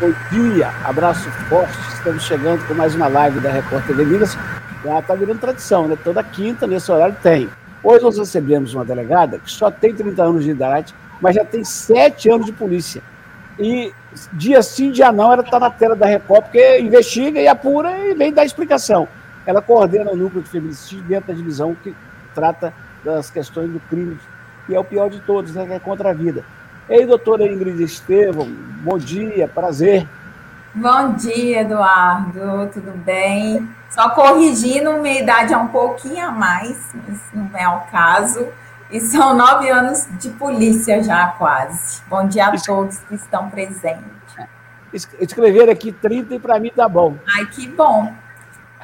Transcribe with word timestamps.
Bom 0.00 0.12
dia, 0.30 0.68
abraço 0.84 1.28
forte. 1.48 1.76
Estamos 1.92 2.22
chegando 2.22 2.64
com 2.68 2.74
mais 2.74 2.94
uma 2.94 3.08
live 3.08 3.40
da 3.40 3.50
Record 3.50 3.84
TV 3.84 4.04
Minas. 4.04 4.38
Já 4.84 5.00
está 5.00 5.16
virando 5.16 5.40
tradição, 5.40 5.88
né? 5.88 5.98
Toda 6.04 6.22
quinta, 6.22 6.68
nesse 6.68 6.92
horário, 6.92 7.16
tem. 7.20 7.48
Hoje 7.82 8.04
nós 8.04 8.16
recebemos 8.16 8.74
uma 8.74 8.84
delegada 8.84 9.40
que 9.40 9.50
só 9.50 9.72
tem 9.72 9.92
30 9.92 10.22
anos 10.22 10.44
de 10.44 10.52
idade, 10.52 10.94
mas 11.20 11.34
já 11.34 11.44
tem 11.44 11.64
7 11.64 12.30
anos 12.30 12.46
de 12.46 12.52
polícia. 12.52 13.02
E 13.58 13.92
dia 14.34 14.62
sim, 14.62 14.92
dia 14.92 15.10
não, 15.10 15.32
ela 15.32 15.42
está 15.42 15.58
na 15.58 15.68
tela 15.68 15.96
da 15.96 16.06
Record, 16.06 16.44
porque 16.44 16.78
investiga 16.78 17.40
e 17.40 17.48
apura 17.48 17.98
e 17.98 18.14
vem 18.14 18.32
dar 18.32 18.44
explicação. 18.44 19.08
Ela 19.44 19.60
coordena 19.60 20.12
o 20.12 20.16
núcleo 20.16 20.44
de 20.44 20.48
feminicídio 20.48 21.02
dentro 21.06 21.32
da 21.32 21.34
divisão 21.34 21.76
que 21.82 21.92
trata 22.36 22.72
das 23.04 23.30
questões 23.30 23.68
do 23.68 23.80
crime, 23.90 24.16
que 24.64 24.76
é 24.76 24.78
o 24.78 24.84
pior 24.84 25.10
de 25.10 25.18
todos, 25.18 25.56
né? 25.56 25.66
Que 25.66 25.72
é 25.72 25.80
contra 25.80 26.10
a 26.10 26.14
vida. 26.14 26.44
Ei, 26.88 27.04
doutora 27.04 27.46
Ingrid 27.46 27.82
Estevam, 27.82 28.46
bom 28.82 28.96
dia, 28.96 29.46
prazer. 29.46 30.08
Bom 30.74 31.12
dia, 31.12 31.60
Eduardo, 31.60 32.70
tudo 32.72 32.92
bem? 33.04 33.68
Só 33.90 34.08
corrigindo, 34.08 34.94
minha 34.94 35.20
idade 35.20 35.52
é 35.52 35.56
um 35.58 35.68
pouquinho 35.68 36.26
a 36.26 36.30
mais, 36.30 36.78
mas 37.06 37.20
não 37.34 37.50
é 37.54 37.68
o 37.68 37.80
caso. 37.90 38.48
E 38.90 39.00
são 39.02 39.36
nove 39.36 39.68
anos 39.68 40.08
de 40.18 40.30
polícia 40.30 41.02
já, 41.02 41.26
quase. 41.32 42.00
Bom 42.08 42.26
dia 42.26 42.46
a 42.46 42.58
todos 42.58 42.96
que 43.00 43.16
estão 43.16 43.50
presentes. 43.50 44.08
Escrever 45.20 45.68
aqui 45.68 45.92
30 45.92 46.36
e 46.36 46.38
para 46.38 46.58
mim 46.58 46.72
tá 46.74 46.88
bom. 46.88 47.16
Ai, 47.36 47.44
que 47.46 47.68
bom. 47.68 48.14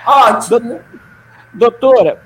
Ótimo. 0.05 0.79
Doutora, 1.55 2.21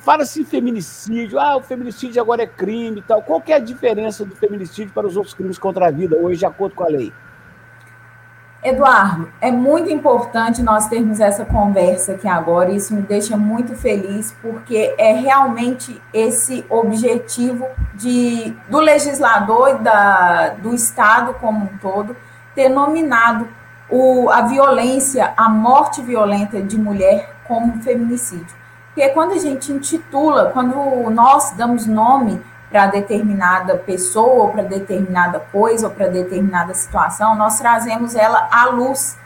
Fala-se 0.00 0.40
em 0.40 0.44
feminicídio, 0.44 1.38
ah, 1.38 1.56
o 1.56 1.62
feminicídio 1.62 2.20
agora 2.22 2.42
é 2.42 2.46
crime 2.46 3.00
e 3.00 3.02
tal. 3.02 3.22
Qual 3.22 3.40
que 3.40 3.52
é 3.52 3.56
a 3.56 3.60
diferença 3.60 4.24
do 4.24 4.34
feminicídio 4.34 4.92
para 4.94 5.06
os 5.06 5.16
outros 5.16 5.34
crimes 5.34 5.58
contra 5.58 5.88
a 5.88 5.90
vida, 5.90 6.16
hoje, 6.16 6.38
de 6.38 6.46
acordo 6.46 6.74
com 6.74 6.84
a 6.84 6.88
lei? 6.88 7.12
Eduardo, 8.62 9.30
é 9.40 9.50
muito 9.50 9.90
importante 9.90 10.62
nós 10.62 10.86
termos 10.86 11.18
essa 11.18 11.46
conversa 11.46 12.12
aqui 12.12 12.28
agora, 12.28 12.70
isso 12.70 12.94
me 12.94 13.00
deixa 13.00 13.34
muito 13.34 13.74
feliz, 13.74 14.36
porque 14.42 14.94
é 14.98 15.12
realmente 15.14 16.00
esse 16.12 16.64
objetivo 16.68 17.66
de, 17.94 18.54
do 18.68 18.78
legislador 18.78 19.70
e 19.70 19.78
da, 19.78 20.48
do 20.50 20.74
Estado 20.74 21.32
como 21.34 21.64
um 21.64 21.78
todo 21.78 22.14
ter 22.54 22.68
nominado 22.68 23.48
o, 23.88 24.28
a 24.28 24.42
violência, 24.42 25.32
a 25.38 25.48
morte 25.48 26.02
violenta 26.02 26.60
de 26.60 26.78
mulher 26.78 27.34
como 27.48 27.82
feminicídio. 27.82 28.59
Porque 29.00 29.14
quando 29.14 29.32
a 29.32 29.38
gente 29.38 29.72
intitula, 29.72 30.50
quando 30.52 31.08
nós 31.08 31.52
damos 31.52 31.86
nome 31.86 32.38
para 32.70 32.88
determinada 32.88 33.74
pessoa, 33.74 34.52
para 34.52 34.62
determinada 34.62 35.40
coisa, 35.40 35.88
ou 35.88 35.94
para 35.94 36.08
determinada 36.08 36.74
situação, 36.74 37.34
nós 37.34 37.58
trazemos 37.58 38.14
ela 38.14 38.46
à 38.52 38.66
luz, 38.66 39.18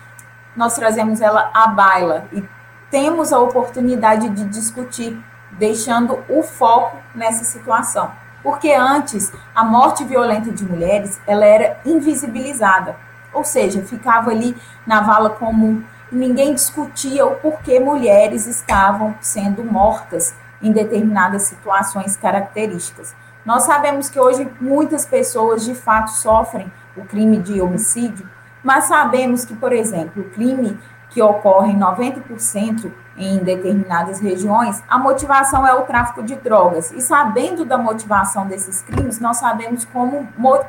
nós 0.55 0.77
trazemos 0.77 1.21
ela 1.21 1.51
à 1.53 1.67
baila. 1.67 2.25
E 2.33 2.45
temos 2.89 3.33
a 3.33 3.41
oportunidade 3.41 4.29
de 4.29 4.45
discutir, 4.45 5.21
deixando 5.51 6.23
o 6.29 6.45
foco 6.45 6.97
nessa 7.13 7.43
situação. 7.43 8.13
Porque 8.45 8.73
antes, 8.73 9.33
a 9.57 9.65
morte 9.65 10.05
violenta 10.05 10.53
de 10.53 10.65
mulheres, 10.65 11.21
ela 11.27 11.45
era 11.45 11.79
invisibilizada, 11.85 12.95
ou 13.33 13.43
seja, 13.43 13.83
ficava 13.83 14.31
ali 14.31 14.57
na 14.87 15.01
vala 15.01 15.31
comum 15.31 15.83
ninguém 16.17 16.55
discutia 16.55 17.27
o 17.27 17.37
porquê 17.37 17.79
mulheres 17.81 18.47
estavam 18.47 19.15
sendo 19.21 19.65
mortas 19.65 20.35
em 20.63 20.73
determinadas 20.73 21.43
situações 21.43 22.17
características. 22.17 23.15
Nós 23.45 23.65
sabemos 23.65 24.09
que 24.09 24.19
hoje 24.19 24.51
muitas 24.61 25.05
pessoas 25.05 25.65
de 25.65 25.75
fato 25.75 26.11
sofrem 26.11 26.73
o 26.97 27.05
crime 27.05 27.39
de 27.39 27.61
homicídio, 27.61 28.29
mas 28.63 28.85
sabemos 28.85 29.45
que, 29.45 29.55
por 29.55 29.73
exemplo, 29.73 30.23
o 30.23 30.31
crime 30.31 30.79
que 31.11 31.21
ocorre 31.23 31.73
em 31.73 31.79
90% 31.79 32.91
em 33.17 33.39
determinadas 33.39 34.19
regiões, 34.19 34.83
a 34.89 34.99
motivação 34.99 35.67
é 35.67 35.73
o 35.73 35.83
tráfico 35.83 36.23
de 36.23 36.35
drogas. 36.35 36.91
E 36.91 37.01
sabendo 37.01 37.65
da 37.65 37.79
motivação 37.79 38.47
desses 38.47 38.83
crimes, 38.83 39.21
nós 39.21 39.37
sabemos 39.37 39.85
como, 39.85 40.27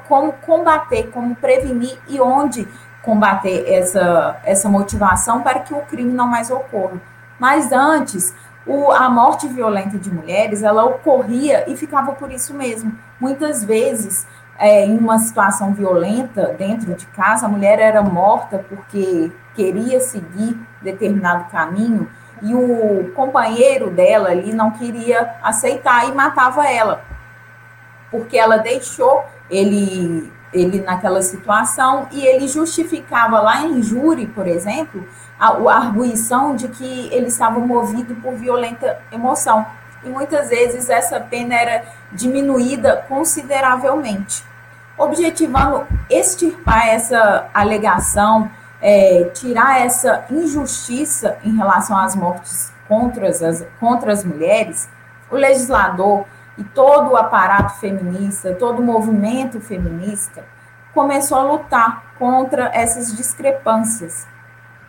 como 0.07 0.33
combater, 0.33 1.09
como 1.11 1.35
prevenir 1.35 1.97
e 2.07 2.21
onde 2.21 2.67
combater 3.05 3.71
essa, 3.71 4.37
essa 4.43 4.67
motivação 4.67 5.41
para 5.41 5.59
que 5.59 5.73
o 5.73 5.81
crime 5.81 6.11
não 6.11 6.27
mais 6.27 6.49
ocorra. 6.49 6.99
Mas 7.39 7.71
antes, 7.71 8.33
o, 8.65 8.91
a 8.91 9.07
morte 9.09 9.47
violenta 9.47 9.97
de 9.97 10.11
mulheres, 10.11 10.63
ela 10.63 10.83
ocorria 10.83 11.69
e 11.69 11.77
ficava 11.77 12.13
por 12.13 12.31
isso 12.31 12.53
mesmo. 12.53 12.91
Muitas 13.19 13.63
vezes, 13.63 14.25
é, 14.57 14.85
em 14.85 14.97
uma 14.97 15.19
situação 15.19 15.73
violenta 15.73 16.55
dentro 16.57 16.93
de 16.95 17.05
casa, 17.07 17.45
a 17.45 17.49
mulher 17.49 17.79
era 17.79 18.01
morta 18.01 18.65
porque 18.67 19.31
queria 19.53 19.99
seguir 19.99 20.57
determinado 20.81 21.45
caminho 21.51 22.09
e 22.41 22.53
o 22.53 23.11
companheiro 23.15 23.89
dela 23.89 24.29
ali 24.29 24.51
não 24.51 24.71
queria 24.71 25.35
aceitar 25.41 26.09
e 26.09 26.11
matava 26.11 26.67
ela, 26.67 27.01
porque 28.11 28.37
ela 28.37 28.57
deixou 28.57 29.23
ele 29.49 30.31
ele 30.55 30.79
naquela 30.79 31.21
situação 31.21 32.07
e 32.11 32.25
ele 32.25 32.47
justificava 32.47 33.39
lá 33.41 33.63
em 33.63 33.83
júri, 33.83 34.25
por 34.25 34.47
exemplo, 34.47 35.05
a, 35.39 35.49
a 35.49 35.77
arguição 35.77 36.55
de 36.55 36.69
que 36.69 37.09
ele 37.11 37.27
estava 37.27 37.59
movido 37.59 38.15
por 38.15 38.33
violenta 38.33 38.99
emoção. 39.11 39.65
E 40.03 40.09
muitas 40.09 40.49
vezes 40.49 40.89
essa 40.89 41.19
pena 41.19 41.55
era 41.55 41.83
diminuída 42.11 43.03
consideravelmente, 43.09 44.43
objetivando 44.97 45.85
extirpar 46.09 46.87
essa 46.87 47.49
alegação, 47.53 48.49
é, 48.81 49.29
tirar 49.33 49.81
essa 49.81 50.25
injustiça 50.29 51.37
em 51.43 51.55
relação 51.55 51.97
às 51.97 52.15
mortes 52.15 52.71
contra 52.87 53.27
as, 53.27 53.65
contra 53.79 54.13
as 54.13 54.23
mulheres. 54.23 54.87
O 55.29 55.35
legislador 55.35 56.25
e 56.57 56.63
todo 56.63 57.11
o 57.11 57.17
aparato 57.17 57.75
feminista, 57.79 58.53
todo 58.53 58.79
o 58.79 58.83
movimento 58.83 59.59
feminista 59.59 60.43
começou 60.93 61.37
a 61.37 61.43
lutar 61.43 62.03
contra 62.17 62.71
essas 62.73 63.15
discrepâncias. 63.15 64.25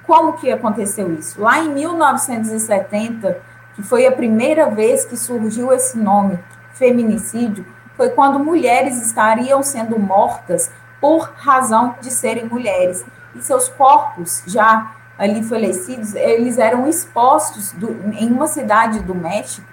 Como 0.07 0.35
que 0.35 0.53
aconteceu 0.53 1.13
isso? 1.13 1.41
Lá 1.41 1.59
em 1.59 1.69
1970, 1.71 3.37
que 3.75 3.83
foi 3.83 4.07
a 4.07 4.13
primeira 4.13 4.71
vez 4.71 5.05
que 5.05 5.17
surgiu 5.17 5.73
esse 5.73 5.99
nome, 5.99 6.39
feminicídio, 6.75 7.67
foi 7.97 8.11
quando 8.11 8.39
mulheres 8.39 9.05
estariam 9.05 9.63
sendo 9.63 9.99
mortas 9.99 10.71
por 11.01 11.33
razão 11.37 11.97
de 12.01 12.11
serem 12.11 12.45
mulheres. 12.45 13.05
E 13.35 13.43
seus 13.43 13.69
corpos, 13.69 14.43
já 14.47 14.95
ali 15.19 15.43
falecidos, 15.43 16.15
eles 16.15 16.59
eram 16.59 16.87
expostos 16.87 17.73
do, 17.73 17.91
em 18.13 18.31
uma 18.31 18.47
cidade 18.47 19.01
do 19.01 19.15
México, 19.15 19.67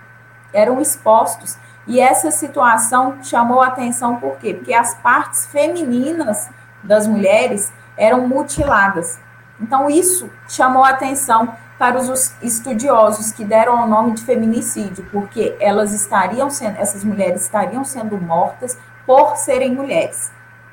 eram 0.54 0.82
expostos 0.82 1.58
e 1.86 2.00
essa 2.00 2.32
situação 2.32 3.18
chamou 3.22 3.62
a 3.62 3.68
atenção 3.68 4.16
por 4.18 4.38
quê? 4.38 4.54
Porque 4.54 4.74
as 4.74 4.94
partes 4.96 5.46
femininas 5.48 6.50
das 6.82 7.08
mulheres 7.08 7.72
eram 7.98 8.28
mutiladas. 8.28 9.20
Então, 9.60 9.90
isso 9.90 10.30
chamou 10.48 10.84
a 10.84 10.90
atenção 10.90 11.54
para 11.78 12.00
os 12.00 12.34
estudiosos 12.42 13.32
que 13.32 13.44
deram 13.44 13.84
o 13.84 13.88
nome 13.88 14.14
de 14.14 14.24
feminicídio, 14.24 15.06
porque 15.12 15.56
elas 15.60 15.92
estariam 15.94 16.50
sendo, 16.50 16.78
essas 16.78 17.04
mulheres 17.04 17.44
estariam 17.44 17.84
sendo 17.84 18.18
mortas 18.18 18.78
por 19.06 19.36
serem 19.36 19.74
mulheres. 19.76 20.32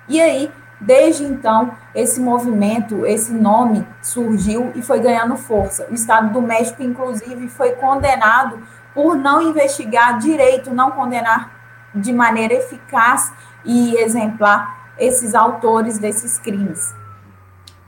E 0.08 0.20
aí, 0.20 0.52
desde 0.80 1.24
então, 1.24 1.72
esse 1.94 2.20
movimento, 2.20 3.04
esse 3.04 3.32
nome 3.32 3.86
surgiu 4.00 4.72
e 4.74 4.82
foi 4.82 5.00
ganhando 5.00 5.36
força. 5.36 5.86
O 5.90 5.94
Estado 5.94 6.32
do 6.32 6.40
México, 6.40 6.82
inclusive, 6.82 7.48
foi 7.48 7.72
condenado 7.72 8.60
por 8.94 9.16
não 9.16 9.42
investigar 9.42 10.18
direito, 10.18 10.74
não 10.74 10.90
condenar 10.90 11.52
de 11.94 12.12
maneira 12.12 12.54
eficaz 12.54 13.32
e 13.64 13.94
exemplar 13.96 14.94
esses 14.98 15.34
autores 15.34 15.98
desses 15.98 16.38
crimes. 16.38 16.94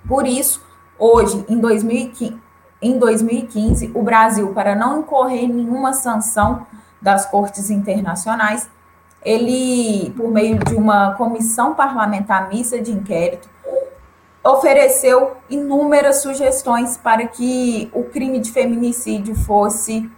Por 0.07 0.27
isso, 0.27 0.65
hoje, 0.99 1.45
em 1.49 1.59
2015, 1.59 2.41
em 2.81 2.99
2015, 2.99 3.93
o 3.95 4.03
Brasil, 4.03 4.53
para 4.53 4.75
não 4.75 5.01
incorrer 5.01 5.45
em 5.45 5.53
nenhuma 5.53 5.93
sanção 5.93 6.67
das 7.01 7.27
cortes 7.27 7.71
internacionais, 7.71 8.69
ele, 9.25 10.11
por 10.17 10.29
meio 10.29 10.59
de 10.59 10.75
uma 10.75 11.15
comissão 11.15 11.75
parlamentar 11.75 12.49
mista 12.49 12.81
de 12.81 12.91
inquérito, 12.91 13.49
ofereceu 14.45 15.37
inúmeras 15.49 16.23
sugestões 16.23 16.97
para 16.97 17.29
que 17.29 17.89
o 17.95 18.03
crime 18.05 18.41
de 18.41 18.51
feminicídio 18.51 19.37
fosse 19.37 20.11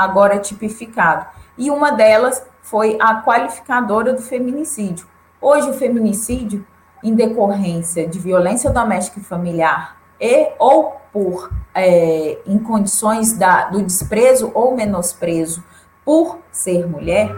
agora 0.00 0.38
tipificado. 0.38 1.26
E 1.58 1.70
uma 1.70 1.92
delas 1.92 2.42
foi 2.62 2.96
a 3.00 3.22
qualificadora 3.22 4.14
do 4.14 4.22
feminicídio. 4.22 5.06
Hoje, 5.40 5.68
o 5.68 5.74
feminicídio, 5.74 6.66
em 7.02 7.14
decorrência 7.14 8.08
de 8.08 8.18
violência 8.18 8.70
doméstica 8.70 9.20
e 9.20 9.22
familiar 9.22 9.96
e 10.20 10.52
ou 10.58 10.96
por 11.12 11.50
é, 11.74 12.38
em 12.46 12.58
condições 12.58 13.32
da, 13.32 13.66
do 13.68 13.82
desprezo 13.82 14.50
ou 14.54 14.76
menosprezo 14.76 15.62
por 16.04 16.38
ser 16.52 16.86
mulher, 16.86 17.30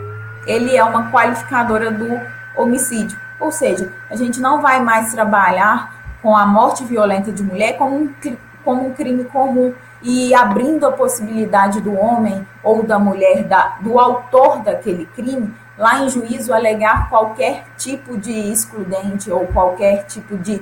ele 0.47 0.77
é 0.77 0.85
uma 0.85 1.11
qualificadora 1.11 1.91
do 1.91 2.09
homicídio. 2.57 3.19
Ou 3.41 3.51
seja, 3.51 3.93
a 4.11 4.17
gente 4.17 4.41
não 4.41 4.61
vai 4.61 4.81
mais 4.81 5.13
trabalhar 5.13 6.19
com 6.23 6.37
a 6.37 6.47
morte 6.47 6.85
violenta 6.85 7.33
de 7.33 7.43
mulher 7.43 7.77
como 7.77 7.97
um, 7.97 8.15
como 8.65 8.87
um 8.87 8.93
crime 8.93 9.25
comum 9.25 9.75
e 10.03 10.35
abrindo 10.35 10.87
a 10.87 10.93
possibilidade 10.93 11.81
do 11.81 11.95
homem 11.95 12.47
ou 12.63 12.83
da 12.83 12.99
mulher, 12.99 13.45
da, 13.45 13.77
do 13.81 13.99
autor 13.99 14.59
daquele 14.59 15.07
crime, 15.07 15.55
lá 15.79 16.03
em 16.03 16.09
juízo 16.09 16.53
alegar 16.53 17.09
qualquer 17.09 17.65
tipo 17.77 18.17
de 18.17 18.33
excludente 18.33 19.31
ou 19.31 19.47
qualquer 19.47 20.05
tipo 20.05 20.37
de, 20.37 20.61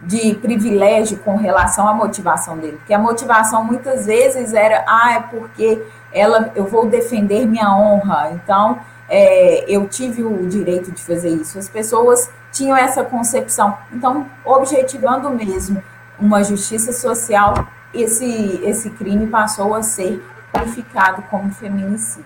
de 0.00 0.34
privilégio 0.34 1.18
com 1.18 1.36
relação 1.36 1.88
à 1.88 1.94
motivação 1.94 2.58
dele. 2.58 2.76
Porque 2.76 2.94
a 2.94 2.98
motivação 2.98 3.64
muitas 3.64 4.06
vezes 4.06 4.52
era, 4.52 4.84
ah, 4.86 5.14
é 5.14 5.20
porque 5.20 5.82
ela, 6.12 6.50
eu 6.54 6.66
vou 6.66 6.86
defender 6.86 7.46
minha 7.46 7.74
honra, 7.74 8.30
então 8.32 8.78
é, 9.08 9.64
eu 9.68 9.88
tive 9.88 10.22
o 10.22 10.46
direito 10.46 10.92
de 10.92 11.02
fazer 11.02 11.30
isso. 11.30 11.58
As 11.58 11.68
pessoas 11.68 12.30
tinham 12.50 12.76
essa 12.76 13.02
concepção. 13.02 13.76
Então, 13.92 14.26
objetivando 14.44 15.30
mesmo 15.30 15.82
uma 16.18 16.44
justiça 16.44 16.92
social, 16.92 17.54
esse, 17.94 18.60
esse 18.64 18.90
crime 18.90 19.26
passou 19.26 19.74
a 19.74 19.82
ser 19.82 20.22
qualificado 20.52 21.22
como 21.22 21.52
feminicídio. 21.52 22.24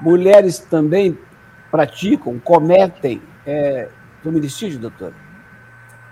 Mulheres 0.00 0.58
também 0.58 1.18
praticam, 1.70 2.38
cometem 2.38 3.22
é, 3.46 3.88
feminicídio, 4.22 4.78
doutora? 4.78 5.14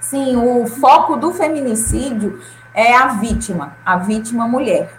Sim, 0.00 0.36
o 0.36 0.66
foco 0.66 1.16
do 1.16 1.32
feminicídio 1.32 2.40
é 2.74 2.94
a 2.94 3.08
vítima, 3.08 3.76
a 3.84 3.96
vítima 3.96 4.48
mulher. 4.48 4.92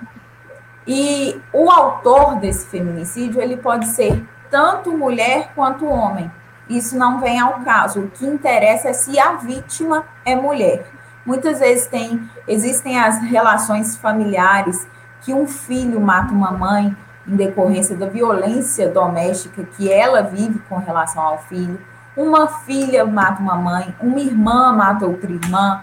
E 0.88 1.40
o 1.52 1.70
autor 1.70 2.36
desse 2.36 2.66
feminicídio, 2.68 3.42
ele 3.42 3.58
pode 3.58 3.88
ser 3.88 4.24
tanto 4.50 4.98
mulher 4.98 5.52
quanto 5.56 5.86
homem. 5.86 6.32
Isso 6.70 6.98
não 6.98 7.20
vem 7.20 7.40
ao 7.40 7.62
caso. 7.62 8.02
O 8.02 8.10
que 8.10 8.26
interessa 8.26 8.90
é 8.90 8.94
se 8.94 9.20
a 9.20 9.34
vítima 9.34 10.06
é 10.26 10.36
mulher. 10.36 10.86
Muitas 11.26 11.60
vezes 11.60 11.88
tem, 11.88 12.30
existem 12.48 13.00
as 13.00 13.22
relações 13.22 13.96
familiares 13.96 14.86
que 15.22 15.34
um 15.34 15.48
filho 15.48 16.00
mata 16.02 16.34
uma 16.34 16.52
mãe 16.52 16.96
em 17.26 17.36
decorrência 17.36 17.96
da 17.96 18.08
violência 18.08 18.90
doméstica 18.90 19.64
que 19.64 19.92
ela 19.92 20.22
vive 20.22 20.60
com 20.68 20.78
relação 20.78 21.24
ao 21.24 21.38
filho. 21.38 21.80
Uma 22.16 22.48
filha 22.48 23.06
mata 23.06 23.42
uma 23.42 23.56
mãe, 23.56 23.96
uma 24.02 24.20
irmã 24.20 24.74
mata 24.74 25.06
outra 25.06 25.32
irmã, 25.32 25.82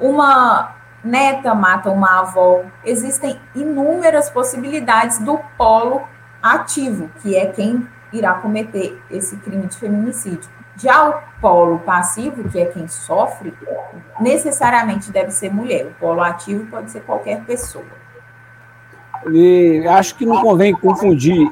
uma 0.00 0.72
neta 1.04 1.54
mata 1.54 1.90
uma 1.90 2.20
avó. 2.20 2.62
Existem 2.84 3.38
inúmeras 3.54 4.30
possibilidades 4.30 5.18
do 5.18 5.38
polo 5.56 6.02
ativo, 6.42 7.10
que 7.20 7.36
é 7.36 7.46
quem 7.46 7.86
irá 8.12 8.34
cometer 8.34 9.00
esse 9.10 9.36
crime 9.36 9.66
de 9.66 9.76
feminicídio. 9.76 10.57
Já 10.80 11.08
o 11.08 11.40
polo 11.40 11.80
passivo, 11.80 12.48
que 12.48 12.60
é 12.60 12.66
quem 12.66 12.86
sofre, 12.86 13.52
necessariamente 14.20 15.10
deve 15.10 15.30
ser 15.30 15.52
mulher. 15.52 15.86
O 15.86 15.94
polo 15.94 16.22
ativo 16.22 16.66
pode 16.66 16.90
ser 16.90 17.00
qualquer 17.00 17.44
pessoa. 17.44 17.84
E 19.32 19.84
acho 19.88 20.14
que 20.14 20.24
não 20.24 20.40
convém 20.40 20.72
confundir 20.72 21.50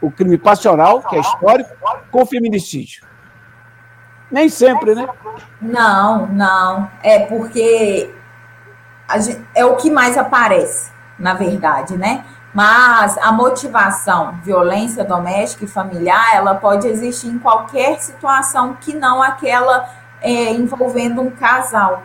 o 0.00 0.10
crime 0.10 0.36
passional, 0.36 1.00
que 1.02 1.16
é 1.16 1.20
histórico, 1.20 1.70
com 2.10 2.22
o 2.22 2.26
feminicídio. 2.26 3.04
Nem 4.30 4.48
sempre, 4.48 4.94
né? 4.94 5.08
Não, 5.60 6.26
não. 6.26 6.90
É 7.02 7.20
porque 7.20 8.10
gente, 9.20 9.46
é 9.54 9.64
o 9.64 9.76
que 9.76 9.90
mais 9.90 10.16
aparece, 10.16 10.90
na 11.18 11.34
verdade, 11.34 11.96
né? 11.96 12.24
Mas 12.52 13.16
a 13.18 13.32
motivação, 13.32 14.34
violência 14.42 15.04
doméstica 15.04 15.64
e 15.64 15.68
familiar, 15.68 16.34
ela 16.34 16.54
pode 16.54 16.86
existir 16.86 17.28
em 17.28 17.38
qualquer 17.38 17.98
situação 17.98 18.76
que 18.78 18.94
não 18.94 19.22
aquela 19.22 19.88
é, 20.20 20.50
envolvendo 20.50 21.22
um 21.22 21.30
casal. 21.30 22.02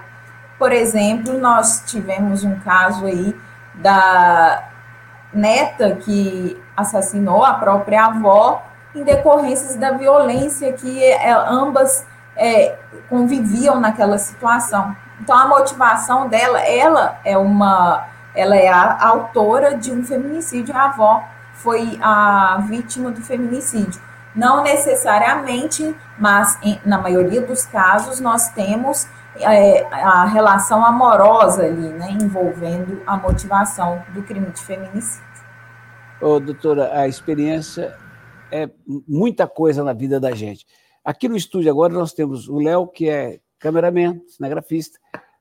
Por 0.58 0.72
exemplo, 0.72 1.38
nós 1.38 1.84
tivemos 1.86 2.44
um 2.44 2.58
caso 2.60 3.06
aí 3.06 3.36
da 3.76 4.64
neta 5.34 5.96
que 5.96 6.60
assassinou 6.76 7.44
a 7.44 7.54
própria 7.56 8.06
avó 8.06 8.64
em 8.96 9.04
decorrências 9.04 9.76
da 9.76 9.92
violência 9.92 10.74
que 10.74 11.04
é, 11.04 11.32
ambas 11.32 12.06
é, 12.36 12.76
conviviam 13.10 13.80
naquela 13.80 14.18
situação. 14.18 14.96
Então, 15.20 15.38
a 15.38 15.48
motivação 15.48 16.28
dela, 16.28 16.60
ela 16.62 17.20
é 17.26 17.38
uma 17.38 18.06
ela 18.38 18.56
é 18.56 18.70
a 18.70 19.04
autora 19.04 19.76
de 19.76 19.92
um 19.92 20.04
feminicídio, 20.04 20.76
a 20.76 20.86
avó 20.86 21.24
foi 21.54 21.98
a 22.00 22.64
vítima 22.70 23.10
do 23.10 23.20
feminicídio. 23.20 24.00
Não 24.36 24.62
necessariamente, 24.62 25.96
mas 26.20 26.60
em, 26.62 26.80
na 26.86 27.00
maioria 27.00 27.42
dos 27.42 27.66
casos 27.66 28.20
nós 28.20 28.50
temos 28.50 29.08
é, 29.40 29.84
a 29.92 30.26
relação 30.26 30.86
amorosa 30.86 31.64
ali, 31.64 31.90
né, 31.90 32.12
envolvendo 32.12 33.02
a 33.08 33.18
motivação 33.18 34.04
do 34.14 34.22
crime 34.22 34.52
de 34.52 34.62
feminicídio. 34.62 35.26
Ô, 36.22 36.40
doutora, 36.40 36.92
a 36.94 37.08
experiência 37.08 37.98
é 38.52 38.70
muita 39.08 39.48
coisa 39.48 39.84
na 39.84 39.94
vida 39.94 40.20
da 40.20 40.32
gente. 40.36 40.64
Aqui 41.04 41.28
no 41.28 41.36
estúdio 41.36 41.72
agora 41.72 41.92
nós 41.92 42.14
temos 42.14 42.48
o 42.48 42.60
Léo, 42.60 42.88
que 42.88 43.10
é 43.10 43.40
cameraman, 43.58 44.22
cinegrafista, 44.28 45.00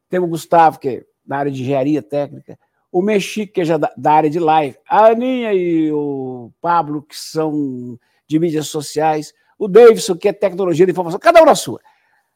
temos 0.08 0.28
o 0.28 0.31
Gustavo, 0.31 0.78
que 0.78 0.88
é 0.88 1.02
da 1.26 1.37
área 1.37 1.52
de 1.52 1.60
engenharia 1.60 2.02
técnica, 2.02 2.58
o 2.96 3.02
Mexique, 3.02 3.52
que 3.52 3.60
é 3.60 3.78
da, 3.78 3.93
da, 3.94 4.12
área 4.14 4.31
de 4.31 4.38
live, 4.38 4.75
a 4.88 5.08
Aninha 5.08 5.52
e 5.52 5.93
o 5.93 6.50
Pablo, 6.62 7.02
que 7.02 7.14
são 7.14 8.00
de 8.26 8.38
mídias 8.38 8.69
sociais, 8.69 9.34
o 9.58 9.69
Davidson, 9.69 10.16
que 10.16 10.26
é 10.26 10.32
tecnologia 10.32 10.87
de 10.87 10.93
informação, 10.93 11.20
cada 11.20 11.43
um 11.43 11.44
na 11.44 11.54
sua. 11.54 11.78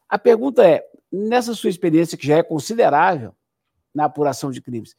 A 0.06 0.18
pergunta 0.18 0.62
é: 0.62 0.84
nessa 1.10 1.54
sua 1.54 1.70
experiência, 1.70 2.18
que 2.18 2.26
já 2.26 2.36
é 2.36 2.42
considerável 2.42 3.34
na 3.94 4.04
apuração 4.04 4.50
de 4.50 4.60
crimes, 4.60 4.90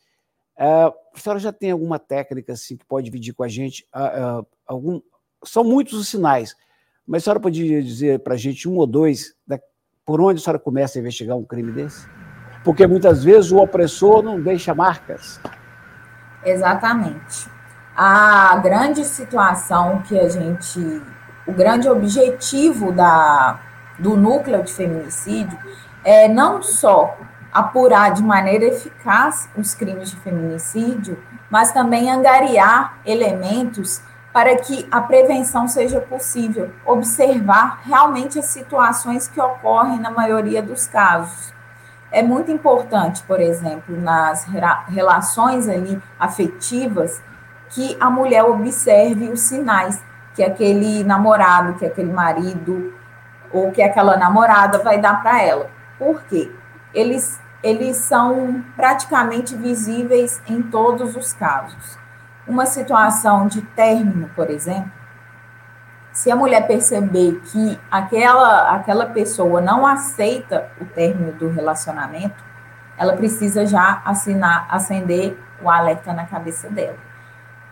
uh, 0.57 0.91
a 1.13 1.19
senhora 1.19 1.39
já 1.39 1.53
tem 1.53 1.69
alguma 1.69 1.99
técnica 1.99 2.53
assim, 2.53 2.75
que 2.75 2.85
pode 2.85 3.05
dividir 3.05 3.35
com 3.35 3.43
a 3.43 3.47
gente? 3.47 3.87
Algum... 4.65 4.99
São 5.45 5.63
muitos 5.63 5.93
os 5.93 6.07
sinais, 6.07 6.55
mas 7.05 7.21
a 7.21 7.23
senhora 7.25 7.39
poderia 7.39 7.83
dizer 7.83 8.17
para 8.21 8.33
a 8.33 8.37
gente 8.37 8.67
um 8.67 8.77
ou 8.77 8.87
dois 8.87 9.35
da... 9.45 9.59
por 10.03 10.21
onde 10.21 10.41
a 10.41 10.43
senhora 10.43 10.57
começa 10.57 10.97
a 10.97 11.01
investigar 11.01 11.37
um 11.37 11.45
crime 11.45 11.71
desse? 11.71 12.03
Porque 12.63 12.85
muitas 12.85 13.23
vezes 13.23 13.51
o 13.51 13.57
opressor 13.57 14.21
não 14.21 14.39
deixa 14.39 14.73
marcas. 14.73 15.39
Exatamente. 16.43 17.49
A 17.95 18.55
grande 18.57 19.03
situação 19.05 20.01
que 20.01 20.19
a 20.19 20.29
gente. 20.29 21.01
O 21.45 21.51
grande 21.53 21.89
objetivo 21.89 22.91
da, 22.91 23.59
do 23.97 24.15
núcleo 24.15 24.63
de 24.63 24.71
feminicídio 24.71 25.57
é 26.03 26.27
não 26.27 26.61
só 26.61 27.17
apurar 27.51 28.13
de 28.13 28.23
maneira 28.23 28.65
eficaz 28.65 29.49
os 29.57 29.73
crimes 29.73 30.11
de 30.11 30.17
feminicídio, 30.17 31.21
mas 31.49 31.71
também 31.71 32.09
angariar 32.11 32.99
elementos 33.05 34.01
para 34.31 34.55
que 34.55 34.87
a 34.89 35.01
prevenção 35.01 35.67
seja 35.67 35.99
possível, 35.99 36.71
observar 36.85 37.81
realmente 37.83 38.39
as 38.39 38.45
situações 38.45 39.27
que 39.27 39.41
ocorrem 39.41 39.99
na 39.99 40.09
maioria 40.09 40.61
dos 40.61 40.87
casos 40.87 41.53
é 42.11 42.21
muito 42.21 42.51
importante, 42.51 43.23
por 43.23 43.39
exemplo, 43.39 43.99
nas 43.99 44.45
relações 44.87 45.67
ali 45.69 46.01
afetivas, 46.19 47.21
que 47.69 47.95
a 47.99 48.09
mulher 48.09 48.43
observe 48.43 49.29
os 49.29 49.39
sinais 49.39 50.03
que 50.35 50.43
aquele 50.43 51.03
namorado, 51.03 51.75
que 51.75 51.85
aquele 51.85 52.11
marido 52.11 52.93
ou 53.51 53.71
que 53.71 53.81
aquela 53.81 54.17
namorada 54.17 54.79
vai 54.79 54.99
dar 54.99 55.21
para 55.21 55.41
ela. 55.41 55.69
Por 55.97 56.21
quê? 56.23 56.51
Eles, 56.93 57.39
eles 57.63 57.97
são 57.97 58.63
praticamente 58.75 59.55
visíveis 59.55 60.41
em 60.47 60.61
todos 60.61 61.15
os 61.15 61.33
casos. 61.33 61.97
Uma 62.47 62.65
situação 62.65 63.47
de 63.47 63.61
término, 63.61 64.29
por 64.35 64.49
exemplo, 64.49 64.91
se 66.11 66.29
a 66.29 66.35
mulher 66.35 66.67
perceber 66.67 67.41
que 67.45 67.79
aquela, 67.89 68.71
aquela 68.75 69.05
pessoa 69.05 69.61
não 69.61 69.85
aceita 69.85 70.69
o 70.79 70.85
término 70.85 71.31
do 71.33 71.49
relacionamento, 71.49 72.43
ela 72.97 73.15
precisa 73.15 73.65
já 73.65 74.01
assinar, 74.05 74.67
acender 74.69 75.37
o 75.61 75.69
alerta 75.69 76.13
na 76.13 76.25
cabeça 76.25 76.69
dela. 76.69 76.97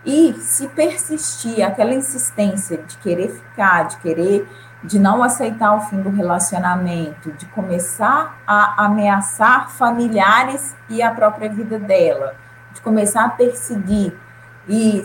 E 0.04 0.32
se 0.40 0.66
persistir 0.68 1.62
aquela 1.62 1.92
insistência 1.92 2.78
de 2.78 2.96
querer 2.98 3.28
ficar, 3.28 3.84
de 3.84 3.96
querer, 3.98 4.48
de 4.82 4.98
não 4.98 5.22
aceitar 5.22 5.76
o 5.76 5.82
fim 5.82 6.00
do 6.00 6.08
relacionamento, 6.08 7.32
de 7.32 7.44
começar 7.46 8.38
a 8.46 8.86
ameaçar 8.86 9.70
familiares 9.70 10.74
e 10.88 11.02
a 11.02 11.10
própria 11.10 11.50
vida 11.50 11.78
dela, 11.78 12.34
de 12.72 12.80
começar 12.80 13.26
a 13.26 13.28
perseguir 13.28 14.18
e 14.70 15.02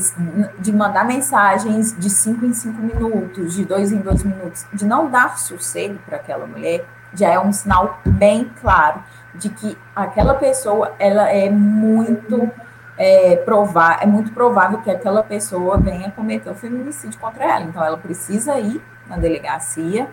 de 0.59 0.71
mandar 0.71 1.03
mensagens 1.05 1.97
de 1.97 2.07
cinco 2.07 2.45
em 2.45 2.53
cinco 2.53 2.79
minutos, 2.79 3.55
de 3.55 3.65
dois 3.65 3.91
em 3.91 3.97
dois 3.97 4.23
minutos, 4.23 4.63
de 4.71 4.85
não 4.85 5.09
dar 5.09 5.39
sossego 5.39 5.97
para 6.05 6.17
aquela 6.17 6.45
mulher, 6.45 6.85
já 7.15 7.29
é 7.29 7.39
um 7.39 7.51
sinal 7.51 7.99
bem 8.05 8.51
claro 8.61 9.03
de 9.33 9.49
que 9.49 9.75
aquela 9.95 10.35
pessoa 10.35 10.93
ela 10.99 11.29
é 11.29 11.49
muito 11.49 12.47
é, 12.95 13.37
provar, 13.37 14.03
é 14.03 14.05
muito 14.05 14.31
provável 14.31 14.81
que 14.83 14.91
aquela 14.91 15.23
pessoa 15.23 15.79
venha 15.79 16.11
cometer 16.11 16.51
o 16.51 16.55
feminicídio 16.55 17.19
contra 17.19 17.43
ela. 17.43 17.65
Então 17.65 17.83
ela 17.83 17.97
precisa 17.97 18.59
ir 18.59 18.79
na 19.09 19.17
delegacia 19.17 20.07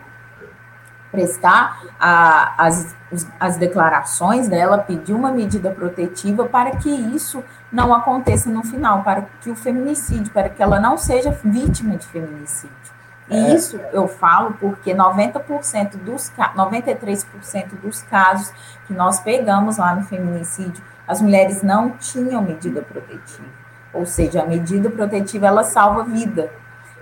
prestar 1.10 1.82
a, 2.00 2.54
as, 2.56 2.96
as 3.38 3.58
declarações 3.58 4.48
dela, 4.48 4.78
pedir 4.78 5.12
uma 5.12 5.30
medida 5.30 5.70
protetiva 5.70 6.46
para 6.46 6.70
que 6.76 6.88
isso 6.88 7.44
não 7.72 7.94
aconteça 7.94 8.50
no 8.50 8.62
final, 8.62 9.02
para 9.02 9.22
que 9.40 9.50
o 9.50 9.56
feminicídio, 9.56 10.32
para 10.32 10.48
que 10.48 10.62
ela 10.62 10.78
não 10.78 10.98
seja 10.98 11.30
vítima 11.42 11.96
de 11.96 12.06
feminicídio. 12.06 12.92
E 13.30 13.36
é. 13.36 13.54
isso 13.54 13.80
eu 13.92 14.06
falo 14.06 14.56
porque 14.60 14.94
90% 14.94 15.96
dos 15.96 16.30
93% 16.30 17.80
dos 17.80 18.02
casos 18.02 18.52
que 18.86 18.92
nós 18.92 19.20
pegamos 19.20 19.78
lá 19.78 19.94
no 19.94 20.02
feminicídio, 20.02 20.84
as 21.08 21.22
mulheres 21.22 21.62
não 21.62 21.90
tinham 21.90 22.42
medida 22.42 22.82
protetiva. 22.82 23.48
Ou 23.92 24.04
seja, 24.04 24.42
a 24.42 24.46
medida 24.46 24.90
protetiva 24.90 25.46
ela 25.46 25.62
salva 25.62 26.04
vida. 26.04 26.50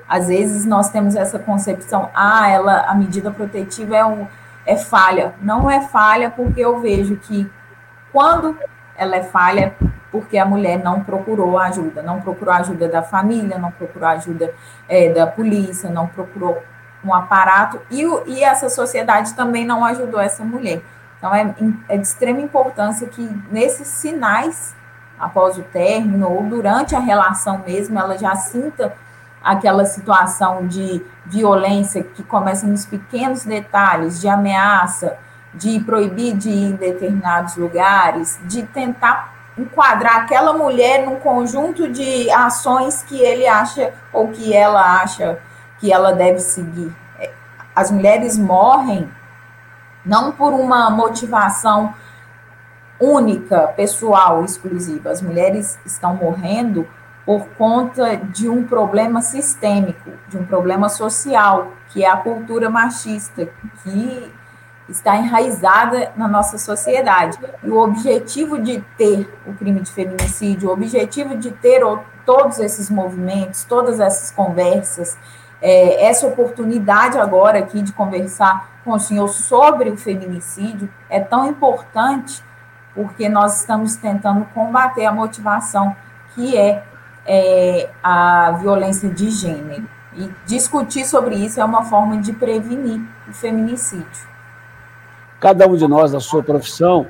Às 0.09 0.29
vezes 0.29 0.65
nós 0.65 0.91
temos 0.91 1.17
essa 1.17 1.39
concepção, 1.39 2.11
ah, 2.15 2.49
ela 2.49 2.83
a 2.83 2.95
medida 2.95 3.31
protetiva 3.31 3.97
é 3.97 4.05
um 4.05 4.27
é 4.67 4.77
falha. 4.77 5.35
Não 5.41 5.71
é 5.71 5.81
falha 5.81 6.31
porque 6.31 6.61
eu 6.61 6.81
vejo 6.81 7.17
que 7.17 7.51
quando 8.13 8.57
ela 8.97 9.17
é 9.17 9.23
falha 9.23 9.75
porque 10.11 10.39
a 10.39 10.45
mulher 10.45 10.83
não 10.83 11.03
procurou 11.05 11.59
ajuda, 11.59 12.03
não 12.03 12.21
procurou 12.21 12.55
ajuda 12.55 12.89
da 12.89 13.03
família, 13.03 13.59
não 13.59 13.71
procurou 13.71 14.09
ajuda 14.09 14.53
é, 14.89 15.13
da 15.13 15.27
polícia, 15.27 15.89
não 15.89 16.07
procurou 16.07 16.63
um 17.05 17.15
aparato, 17.15 17.81
e, 17.91 18.03
e 18.27 18.45
essa 18.45 18.69
sociedade 18.69 19.35
também 19.35 19.65
não 19.65 19.85
ajudou 19.85 20.21
essa 20.21 20.45
mulher. 20.45 20.83
Então, 21.19 21.35
é, 21.35 21.55
é 21.89 21.97
de 21.97 22.07
extrema 22.07 22.41
importância 22.41 23.07
que 23.07 23.23
nesses 23.51 23.87
sinais, 23.87 24.75
após 25.19 25.59
o 25.59 25.63
término, 25.63 26.31
ou 26.31 26.43
durante 26.45 26.97
a 26.97 26.99
relação 26.99 27.63
mesmo, 27.67 27.99
ela 27.99 28.19
já 28.19 28.35
sinta 28.37 28.95
aquela 29.43 29.85
situação 29.85 30.67
de 30.67 31.03
violência 31.25 32.03
que 32.03 32.23
começa 32.23 32.67
nos 32.67 32.85
pequenos 32.85 33.45
detalhes, 33.45 34.21
de 34.21 34.29
ameaça, 34.29 35.17
de 35.55 35.81
proibir 35.81 36.37
de 36.37 36.49
ir 36.49 36.71
em 36.71 36.77
determinados 36.77 37.57
lugares, 37.57 38.39
de 38.45 38.63
tentar 38.63 39.40
enquadrar 39.61 40.23
aquela 40.23 40.53
mulher 40.53 41.05
num 41.05 41.17
conjunto 41.17 41.89
de 41.89 42.31
ações 42.31 43.03
que 43.03 43.21
ele 43.21 43.47
acha 43.47 43.93
ou 44.13 44.29
que 44.29 44.55
ela 44.55 45.03
acha 45.03 45.39
que 45.79 45.93
ela 45.93 46.13
deve 46.13 46.41
seguir. 46.41 46.95
É, 47.19 47.31
as 47.75 47.91
mulheres 47.91 48.39
morrem 48.39 49.11
não 50.05 50.33
por 50.33 50.53
uma 50.53 50.91
motivação 50.91 51.95
única, 52.99 53.69
pessoal, 53.69 54.45
exclusiva. 54.45 55.11
As 55.11 55.23
mulheres 55.23 55.79
estão 55.85 56.15
morrendo 56.15 56.87
por 57.25 57.47
conta 57.51 58.17
de 58.17 58.49
um 58.49 58.65
problema 58.65 59.23
sistêmico, 59.23 60.11
de 60.29 60.37
um 60.37 60.45
problema 60.45 60.89
social, 60.89 61.69
que 61.89 62.05
é 62.05 62.11
a 62.11 62.17
cultura 62.17 62.69
machista, 62.69 63.49
que 63.83 64.33
está 64.91 65.17
enraizada 65.17 66.13
na 66.17 66.27
nossa 66.27 66.59
sociedade. 66.59 67.39
E 67.63 67.71
o 67.71 67.79
objetivo 67.79 68.59
de 68.59 68.81
ter 68.99 69.33
o 69.47 69.55
crime 69.55 69.81
de 69.81 69.91
feminicídio, 69.91 70.69
o 70.69 70.73
objetivo 70.73 71.37
de 71.37 71.51
ter 71.51 71.83
todos 72.27 72.59
esses 72.59 72.91
movimentos, 72.91 73.65
todas 73.65 74.01
essas 74.01 74.31
conversas, 74.31 75.17
é, 75.63 76.07
essa 76.07 76.27
oportunidade 76.27 77.19
agora 77.19 77.59
aqui 77.59 77.83
de 77.83 77.93
conversar 77.93 78.81
com 78.85 78.93
o 78.93 78.99
senhor 78.99 79.29
sobre 79.29 79.91
o 79.91 79.97
feminicídio 79.97 80.89
é 81.09 81.21
tão 81.21 81.47
importante 81.47 82.43
porque 82.95 83.29
nós 83.29 83.61
estamos 83.61 83.97
tentando 83.97 84.45
combater 84.47 85.05
a 85.05 85.13
motivação 85.13 85.95
que 86.35 86.57
é, 86.57 86.83
é 87.27 87.91
a 88.03 88.53
violência 88.53 89.09
de 89.09 89.31
gênero. 89.31 89.89
E 90.15 90.29
discutir 90.45 91.05
sobre 91.05 91.37
isso 91.37 91.61
é 91.61 91.65
uma 91.65 91.85
forma 91.85 92.19
de 92.19 92.33
prevenir 92.33 93.01
o 93.29 93.33
feminicídio. 93.33 94.30
Cada 95.41 95.67
um 95.67 95.75
de 95.75 95.89
nós, 95.89 96.13
na 96.13 96.21
sua 96.21 96.43
profissão, 96.43 97.09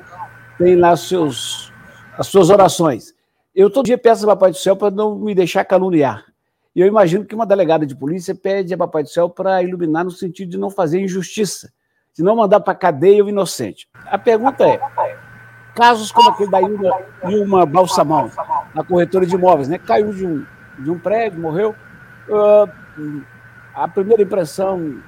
tem 0.57 0.75
lá 0.77 0.95
seus, 0.95 1.71
as 2.17 2.27
suas 2.27 2.49
orações. 2.49 3.13
Eu 3.53 3.69
todo 3.69 3.87
dia 3.87 3.97
peço 3.97 4.23
ao 4.23 4.35
Papai 4.35 4.51
do 4.51 4.57
Céu 4.57 4.75
para 4.75 4.89
não 4.89 5.17
me 5.17 5.35
deixar 5.35 5.65
caluniar. 5.65 6.23
E 6.73 6.79
eu 6.79 6.87
imagino 6.87 7.25
que 7.25 7.35
uma 7.35 7.45
delegada 7.45 7.85
de 7.85 7.93
polícia 7.93 8.33
pede 8.33 8.73
a 8.73 8.77
Papai 8.77 9.03
do 9.03 9.09
Céu 9.09 9.29
para 9.29 9.61
iluminar 9.61 10.05
no 10.05 10.11
sentido 10.11 10.51
de 10.51 10.57
não 10.57 10.69
fazer 10.69 11.01
injustiça, 11.01 11.73
de 12.15 12.23
não 12.23 12.37
mandar 12.37 12.61
para 12.61 12.71
a 12.71 12.75
cadeia 12.75 13.25
o 13.25 13.27
inocente. 13.27 13.89
A 14.05 14.17
pergunta 14.17 14.65
é: 14.65 14.79
casos 15.75 16.09
como 16.09 16.29
aquele 16.29 16.49
da 16.49 16.61
Ilma, 16.61 16.99
Ilma 17.25 17.65
Balsamão, 17.65 18.31
na 18.73 18.83
corretora 18.85 19.25
de 19.25 19.35
imóveis, 19.35 19.67
né? 19.67 19.77
caiu 19.77 20.13
de 20.13 20.25
um, 20.25 20.45
de 20.79 20.89
um 20.89 20.97
prédio, 20.97 21.41
morreu. 21.41 21.75
Uh, 22.29 23.21
a 23.73 23.87
primeira 23.89 24.23
impressão 24.23 25.01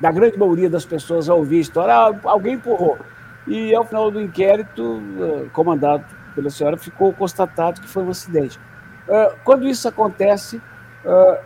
da 0.00 0.10
grande 0.10 0.38
maioria 0.38 0.68
das 0.68 0.84
pessoas 0.84 1.28
ao 1.28 1.38
ouvir 1.38 1.58
a 1.58 1.60
história, 1.60 1.94
ah, 1.94 2.14
alguém 2.24 2.54
empurrou. 2.54 2.98
E 3.46 3.74
ao 3.74 3.84
final 3.84 4.10
do 4.10 4.20
inquérito, 4.20 5.02
eh, 5.20 5.48
comandado 5.52 6.04
pela 6.34 6.48
senhora, 6.50 6.76
ficou 6.76 7.12
constatado 7.12 7.80
que 7.80 7.86
foi 7.86 8.02
um 8.02 8.10
acidente. 8.10 8.58
Eh, 9.06 9.32
quando 9.44 9.68
isso 9.68 9.86
acontece, 9.86 10.60
eh, 11.04 11.40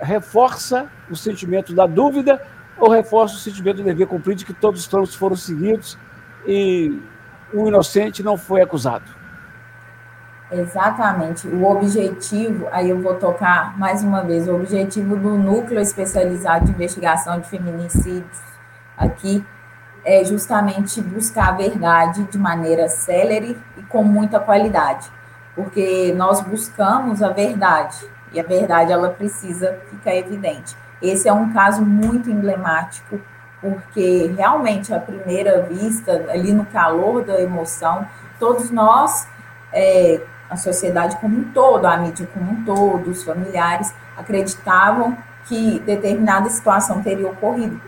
reforça 0.00 0.88
o 1.08 1.14
sentimento 1.14 1.74
da 1.74 1.86
dúvida 1.86 2.42
ou 2.76 2.90
reforça 2.90 3.34
o 3.34 3.38
sentimento 3.38 3.76
do 3.76 3.84
dever 3.84 4.06
cumprido 4.06 4.38
de 4.38 4.44
que 4.44 4.54
todos 4.54 4.80
os 4.80 4.88
trâmites 4.88 5.14
foram 5.14 5.36
seguidos 5.36 5.98
e 6.46 6.98
o 7.52 7.68
inocente 7.68 8.22
não 8.22 8.36
foi 8.36 8.62
acusado? 8.62 9.19
Exatamente. 10.50 11.46
O 11.46 11.64
objetivo, 11.64 12.66
aí 12.72 12.90
eu 12.90 13.00
vou 13.00 13.14
tocar 13.14 13.78
mais 13.78 14.02
uma 14.02 14.22
vez, 14.22 14.48
o 14.48 14.54
objetivo 14.56 15.16
do 15.16 15.36
Núcleo 15.36 15.80
Especializado 15.80 16.64
de 16.64 16.72
Investigação 16.72 17.38
de 17.38 17.48
Feminicídios 17.48 18.40
aqui 18.96 19.44
é 20.04 20.24
justamente 20.24 21.00
buscar 21.00 21.50
a 21.50 21.52
verdade 21.52 22.24
de 22.24 22.38
maneira 22.38 22.88
célere 22.88 23.56
e 23.76 23.82
com 23.82 24.02
muita 24.02 24.40
qualidade, 24.40 25.08
porque 25.54 26.12
nós 26.16 26.40
buscamos 26.40 27.22
a 27.22 27.28
verdade 27.28 27.96
e 28.32 28.40
a 28.40 28.42
verdade 28.42 28.92
ela 28.92 29.10
precisa 29.10 29.78
ficar 29.88 30.16
evidente. 30.16 30.76
Esse 31.00 31.28
é 31.28 31.32
um 31.32 31.52
caso 31.52 31.82
muito 31.82 32.30
emblemático, 32.30 33.20
porque 33.60 34.32
realmente 34.36 34.92
à 34.92 34.98
primeira 34.98 35.62
vista, 35.62 36.26
ali 36.30 36.52
no 36.52 36.64
calor 36.66 37.24
da 37.24 37.40
emoção, 37.40 38.06
todos 38.38 38.70
nós 38.70 39.28
é, 39.72 40.20
a 40.50 40.56
sociedade 40.56 41.16
como 41.16 41.38
um 41.38 41.44
todo, 41.52 41.86
a 41.86 41.96
mídia 41.96 42.28
como 42.34 42.50
um 42.50 42.64
todo, 42.64 43.10
os 43.10 43.22
familiares 43.22 43.94
acreditavam 44.16 45.16
que 45.44 45.78
determinada 45.80 46.50
situação 46.50 47.00
teria 47.02 47.28
ocorrido. 47.28 47.80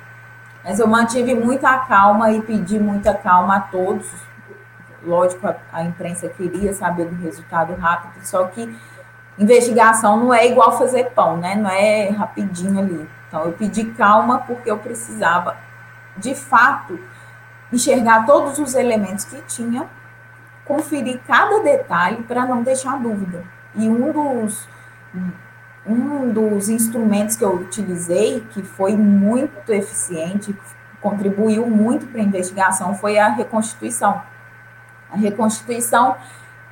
Mas 0.64 0.78
eu 0.78 0.87
mantive 0.87 1.35
muita 1.35 1.76
calma 1.81 2.31
e 2.31 2.40
pedi 2.40 2.78
muita 2.78 3.12
calma 3.12 3.57
a 3.57 3.61
todos. 3.61 4.09
Lógico, 5.04 5.49
a, 5.49 5.57
a 5.73 5.83
imprensa 5.83 6.28
queria 6.28 6.73
saber 6.73 7.07
do 7.07 7.21
resultado 7.21 7.75
rápido, 7.75 8.25
só 8.25 8.45
que 8.45 8.73
investigação 9.37 10.16
não 10.16 10.33
é 10.33 10.47
igual 10.47 10.78
fazer 10.78 11.11
pão, 11.11 11.37
né? 11.37 11.57
Não 11.57 11.69
é 11.69 12.11
rapidinho 12.11 12.78
ali. 12.78 13.09
Então 13.26 13.45
eu 13.45 13.52
pedi 13.52 13.87
calma 13.87 14.38
porque 14.38 14.71
eu 14.71 14.78
precisava, 14.78 15.57
de 16.16 16.35
fato, 16.35 16.99
enxergar 17.73 18.25
todos 18.25 18.61
os 18.61 18.75
elementos 18.75 19.25
que 19.25 19.40
tinha 19.42 19.88
conferir 20.64 21.21
cada 21.26 21.61
detalhe 21.61 22.23
para 22.23 22.47
não 22.47 22.62
deixar 22.62 23.00
dúvida. 23.00 23.45
E 23.75 23.88
um 23.88 24.12
dos, 24.12 24.69
um 25.87 26.33
dos 26.33 26.69
instrumentos 26.69 27.37
que 27.37 27.45
eu 27.45 27.54
utilizei, 27.54 28.47
que 28.50 28.62
foi 28.62 28.97
muito 28.97 29.71
eficiente, 29.71 30.57
contribuiu 31.00 31.66
muito 31.66 32.07
para 32.07 32.21
a 32.21 32.25
investigação, 32.25 32.95
foi 32.95 33.19
a 33.19 33.28
reconstituição. 33.28 34.23
A 35.11 35.16
reconstituição, 35.16 36.16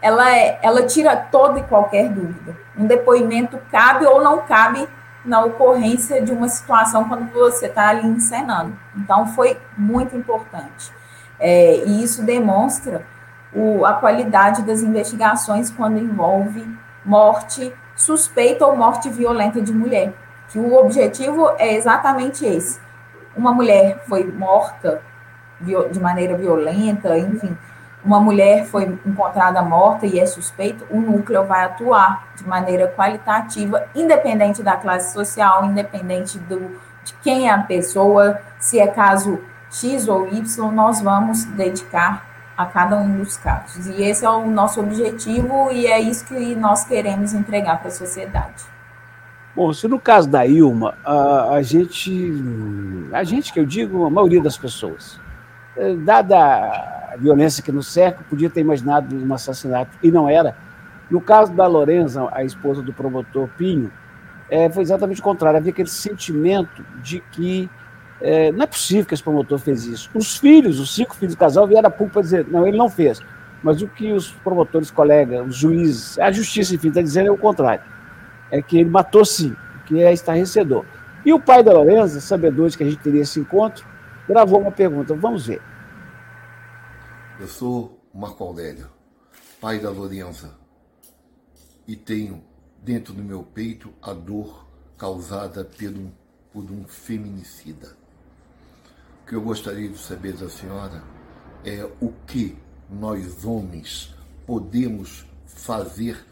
ela, 0.01 0.31
é, 0.31 0.59
ela 0.63 0.87
tira 0.87 1.17
toda 1.17 1.59
e 1.59 1.63
qualquer 1.65 2.09
dúvida. 2.09 2.57
Um 2.79 2.87
depoimento 2.87 3.59
cabe 3.71 4.07
ou 4.07 4.23
não 4.23 4.39
cabe 4.43 4.89
na 5.25 5.45
ocorrência 5.45 6.23
de 6.23 6.33
uma 6.33 6.49
situação 6.49 7.07
quando 7.09 7.31
você 7.33 7.67
está 7.67 7.89
ali 7.89 8.07
encenando. 8.07 8.79
Então, 8.97 9.27
foi 9.27 9.59
muito 9.77 10.17
importante. 10.17 10.93
É, 11.39 11.85
e 11.85 12.03
isso 12.03 12.23
demonstra 12.23 13.05
o, 13.55 13.85
a 13.85 13.95
qualidade 13.95 14.63
das 14.63 14.83
investigações 14.83 15.71
quando 15.71 15.99
envolve 15.99 16.67
morte 17.05 17.73
suspeita 17.97 18.67
ou 18.67 18.77
morte 18.77 19.09
violenta 19.09 19.61
de 19.61 19.73
mulher. 19.73 20.13
Que 20.49 20.59
o 20.59 20.75
objetivo 20.75 21.51
é 21.59 21.75
exatamente 21.75 22.45
esse. 22.45 22.81
Uma 23.37 23.53
mulher 23.53 24.03
foi 24.07 24.25
morta 24.25 25.01
de 25.61 26.01
maneira 26.01 26.37
violenta, 26.37 27.19
enfim, 27.19 27.57
uma 28.03 28.19
mulher 28.19 28.65
foi 28.65 28.99
encontrada 29.05 29.61
morta 29.61 30.07
e 30.07 30.19
é 30.19 30.25
suspeito, 30.25 30.87
o 30.91 31.01
núcleo 31.01 31.45
vai 31.45 31.65
atuar 31.65 32.29
de 32.35 32.49
maneira 32.49 32.89
qualitativa, 32.89 33.87
independente 33.95 34.63
da 34.63 34.75
classe 34.77 35.13
social, 35.13 35.67
independente 35.67 36.39
do, 36.39 36.81
de 37.05 37.13
quem 37.23 37.49
é 37.49 37.53
a 37.53 37.59
pessoa, 37.59 38.41
se 38.59 38.81
é 38.81 38.87
caso 38.87 39.39
X 39.71 40.09
ou 40.09 40.27
Y, 40.29 40.73
nós 40.73 41.03
vamos 41.03 41.45
dedicar 41.45 42.30
a 42.61 42.67
cada 42.67 42.97
um 42.97 43.17
dos 43.17 43.39
casos. 43.39 43.87
E 43.87 44.03
esse 44.03 44.25
é 44.25 44.29
o 44.29 44.47
nosso 44.51 44.81
objetivo 44.81 45.71
e 45.73 45.87
é 45.87 45.99
isso 45.99 46.27
que 46.27 46.55
nós 46.55 46.85
queremos 46.85 47.33
entregar 47.33 47.79
para 47.79 47.89
a 47.89 47.91
sociedade. 47.91 48.65
Bom, 49.57 49.73
se 49.73 49.89
no 49.89 49.99
caso 49.99 50.29
da 50.29 50.47
Ilma, 50.47 50.95
a, 51.05 51.55
a 51.55 51.63
gente, 51.63 52.33
a 53.13 53.25
gente 53.25 53.53
que 53.53 53.59
eu 53.59 53.65
digo, 53.65 54.05
a 54.05 54.11
maioria 54.11 54.43
das 54.43 54.59
pessoas, 54.59 55.19
é, 55.77 55.95
dada 55.95 56.37
a 56.39 57.17
violência 57.19 57.63
que 57.63 57.73
nos 57.73 57.87
cerca, 57.87 58.23
podia 58.29 58.51
ter 58.51 58.61
imaginado 58.61 59.17
um 59.17 59.35
assassinato, 59.35 59.91
e 60.03 60.11
não 60.11 60.29
era. 60.29 60.55
No 61.11 61.21
caso 61.21 61.53
da 61.53 61.67
Lorenza, 61.67 62.29
a 62.31 62.45
esposa 62.45 62.83
do 62.83 62.93
promotor 62.93 63.49
Pinho, 63.57 63.91
é, 64.51 64.69
foi 64.69 64.83
exatamente 64.83 65.21
o 65.21 65.25
contrário. 65.25 65.59
Havia 65.59 65.73
aquele 65.73 65.89
sentimento 65.89 66.85
de 67.03 67.21
que 67.33 67.71
é, 68.21 68.53
não 68.53 68.63
é 68.63 68.67
possível 68.67 69.07
que 69.07 69.15
esse 69.15 69.23
promotor 69.23 69.59
fez 69.59 69.85
isso. 69.85 70.11
Os 70.15 70.37
filhos, 70.37 70.79
os 70.79 70.95
cinco 70.95 71.15
filhos 71.15 71.35
do 71.35 71.39
casal, 71.39 71.67
vieram 71.67 71.89
a 71.89 71.91
público 71.91 72.15
para 72.15 72.23
dizer, 72.23 72.47
não, 72.47 72.67
ele 72.67 72.77
não 72.77 72.91
fez. 72.91 73.21
Mas 73.63 73.83
o 73.83 73.89
que 73.89 74.13
os 74.13 74.31
promotores, 74.31 74.91
colegas, 74.91 75.47
os 75.47 75.57
juízes, 75.57 76.19
a 76.19 76.31
justiça, 76.31 76.75
enfim, 76.75 76.89
está 76.89 77.03
dizendo 77.03 77.29
é 77.29 77.31
o 77.31 77.39
contrário 77.39 77.83
é 78.51 78.61
que 78.61 78.79
ele 78.79 78.91
matou 78.91 79.25
sim, 79.25 79.55
que 79.87 80.03
é 80.03 80.13
estarrecedor. 80.13 80.85
E 81.25 81.33
o 81.33 81.41
pai 81.41 81.63
da 81.63 81.73
Lorenza, 81.73 82.21
sabedor 82.21 82.69
de 82.69 82.77
que 82.77 82.83
a 82.83 82.91
gente 82.91 83.03
teria 83.03 83.23
esse 83.23 83.39
encontro, 83.39 83.87
gravou 84.29 84.61
uma 84.61 84.73
pergunta. 84.73 85.15
Vamos 85.15 85.47
ver. 85.47 85.63
Eu 87.39 87.47
sou 87.47 88.01
Marco 88.13 88.43
Aurélio, 88.43 88.89
pai 89.61 89.79
da 89.79 89.91
Lorenza, 89.91 90.59
e 91.87 91.97
tenho 91.97 92.43
dentro 92.83 93.13
do 93.13 93.23
meu 93.23 93.43
peito 93.43 93.93
a 94.03 94.13
dor 94.13 94.67
causada 94.97 95.67
um, 95.83 96.11
por 96.53 96.65
um 96.71 96.85
feminicida. 96.85 97.97
O 99.31 99.33
que 99.33 99.37
eu 99.37 99.43
gostaria 99.43 99.89
de 99.89 99.97
saber 99.97 100.33
da 100.33 100.49
senhora 100.49 101.05
é 101.65 101.89
o 102.01 102.13
que 102.27 102.59
nós 102.91 103.45
homens 103.45 104.13
podemos 104.45 105.25
fazer 105.47 106.27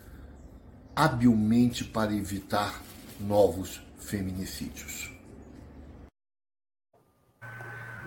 habilmente 0.96 1.84
para 1.84 2.12
evitar 2.12 2.74
novos 3.20 3.80
feminicídios. 4.00 5.16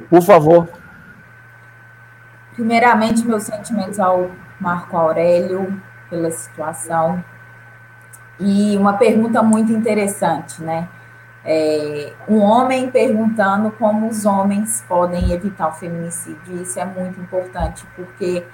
Por 0.10 0.21
favor. 0.21 0.67
Primeiramente, 2.53 3.25
meus 3.25 3.43
sentimentos 3.43 3.98
ao 3.98 4.29
Marco 4.60 4.98
Aurélio 4.98 5.81
pela 6.10 6.31
situação. 6.31 7.24
E 8.38 8.75
uma 8.75 8.98
pergunta 8.98 9.41
muito 9.41 9.71
interessante, 9.71 10.62
né? 10.62 10.89
É, 11.43 12.13
um 12.27 12.39
homem 12.39 12.91
perguntando 12.91 13.71
como 13.71 14.07
os 14.07 14.25
homens 14.25 14.83
podem 14.88 15.31
evitar 15.31 15.69
o 15.69 15.74
feminicídio. 15.74 16.62
Isso 16.62 16.79
é 16.79 16.86
muito 16.86 17.19
importante, 17.19 17.86
porque 17.95 18.45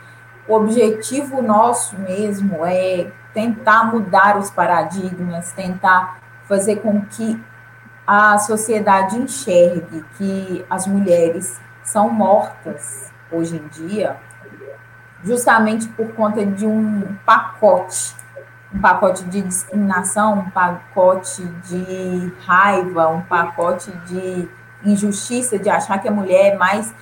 o 0.48 0.54
objetivo 0.54 1.42
nosso 1.42 1.98
mesmo 2.00 2.66
é 2.66 3.12
tentar 3.34 3.92
mudar 3.92 4.38
os 4.38 4.50
paradigmas, 4.50 5.52
tentar 5.52 6.20
fazer 6.48 6.78
com 6.78 7.02
que 7.02 7.40
a 8.06 8.38
sociedade 8.38 9.18
enxergue 9.18 10.06
que 10.18 10.66
as 10.70 10.88
mulheres 10.88 11.60
são 11.84 12.10
mortas 12.10 13.12
hoje 13.30 13.58
em 13.58 13.68
dia, 13.68 14.16
justamente 15.24 15.90
por 15.90 16.14
conta 16.14 16.46
de 16.46 16.66
um 16.66 17.18
pacote, 17.26 18.16
um 18.74 18.80
pacote 18.80 19.24
de 19.26 19.42
discriminação, 19.42 20.40
um 20.40 20.50
pacote 20.50 21.44
de 21.68 22.34
raiva, 22.46 23.08
um 23.08 23.22
pacote 23.22 23.92
de 24.06 24.48
injustiça, 24.84 25.58
de 25.58 25.70
achar 25.70 26.00
que 26.00 26.08
a 26.08 26.12
mulher 26.12 26.54
é 26.54 26.58
mais 26.58 26.94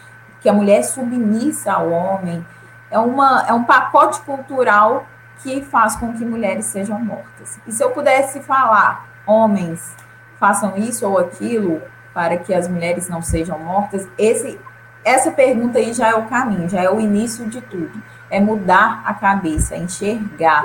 que 0.45 0.49
a 0.49 0.53
mulher 0.53 0.81
é 0.81 0.83
submissa 0.83 1.73
ao 1.73 1.89
homem, 1.89 2.45
é, 2.91 2.99
uma, 2.99 3.43
é 3.47 3.53
um 3.53 3.63
pacote 3.63 4.21
cultural 4.21 5.07
que 5.41 5.59
faz 5.63 5.95
com 5.95 6.13
que 6.13 6.23
mulheres 6.23 6.65
sejam 6.65 6.99
mortas. 6.99 7.59
E 7.65 7.71
se 7.71 7.83
eu 7.83 7.89
pudesse 7.89 8.39
falar, 8.41 9.07
homens, 9.25 9.95
façam 10.39 10.77
isso 10.77 11.07
ou 11.07 11.17
aquilo 11.17 11.81
para 12.13 12.37
que 12.37 12.53
as 12.53 12.67
mulheres 12.67 13.09
não 13.09 13.23
sejam 13.23 13.57
mortas, 13.57 14.07
esse, 14.19 14.59
essa 15.03 15.31
pergunta 15.31 15.79
aí 15.79 15.91
já 15.93 16.09
é 16.09 16.13
o 16.13 16.27
caminho, 16.27 16.69
já 16.69 16.83
é 16.83 16.91
o 16.91 16.99
início 16.99 17.47
de 17.47 17.59
tudo. 17.61 17.99
É 18.29 18.39
mudar 18.39 19.01
a 19.03 19.15
cabeça, 19.15 19.75
enxergar 19.75 20.63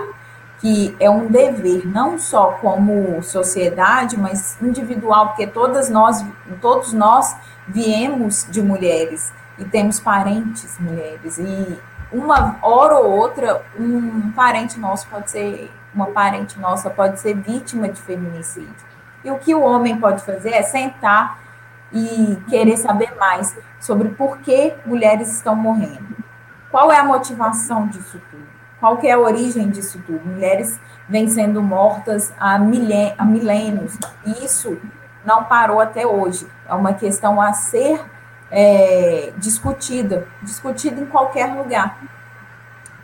que 0.60 0.94
é 1.00 1.08
um 1.08 1.26
dever, 1.26 1.86
não 1.86 2.18
só 2.18 2.52
como 2.60 3.22
sociedade, 3.22 4.18
mas 4.18 4.60
individual, 4.60 5.28
porque 5.28 5.46
todas 5.46 5.88
nós, 5.88 6.24
todos 6.60 6.92
nós 6.92 7.34
viemos 7.66 8.46
de 8.50 8.60
mulheres 8.60 9.32
e 9.58 9.64
temos 9.64 9.98
parentes 9.98 10.78
mulheres. 10.78 11.38
E 11.38 11.78
uma 12.12 12.58
hora 12.60 12.96
ou 12.96 13.10
outra, 13.10 13.62
um 13.78 14.30
parente 14.32 14.78
nosso 14.78 15.06
pode 15.08 15.30
ser, 15.30 15.70
uma 15.94 16.06
parente 16.06 16.58
nossa 16.58 16.90
pode 16.90 17.20
ser 17.20 17.34
vítima 17.34 17.88
de 17.88 18.00
feminicídio. 18.00 18.90
E 19.24 19.30
o 19.30 19.38
que 19.38 19.54
o 19.54 19.62
homem 19.62 19.98
pode 19.98 20.22
fazer 20.22 20.50
é 20.50 20.62
sentar 20.62 21.38
e 21.92 22.36
querer 22.48 22.76
saber 22.76 23.16
mais 23.16 23.56
sobre 23.78 24.10
por 24.10 24.38
que 24.38 24.74
mulheres 24.84 25.36
estão 25.36 25.56
morrendo. 25.56 26.16
Qual 26.70 26.92
é 26.92 26.98
a 26.98 27.04
motivação 27.04 27.86
disso 27.86 28.20
tudo? 28.30 28.49
Qual 28.80 28.96
que 28.96 29.06
é 29.06 29.12
a 29.12 29.18
origem 29.18 29.68
disso 29.68 30.02
tudo? 30.06 30.26
Mulheres 30.26 30.80
vêm 31.08 31.28
sendo 31.28 31.62
mortas 31.62 32.32
há, 32.40 32.54
há 32.54 32.58
milênios. 32.58 33.98
E 34.24 34.44
isso 34.44 34.78
não 35.24 35.44
parou 35.44 35.80
até 35.80 36.06
hoje. 36.06 36.46
É 36.66 36.74
uma 36.74 36.94
questão 36.94 37.40
a 37.40 37.52
ser 37.52 38.00
é, 38.50 39.32
discutida, 39.36 40.26
discutida 40.42 41.00
em 41.00 41.06
qualquer 41.06 41.54
lugar. 41.54 41.98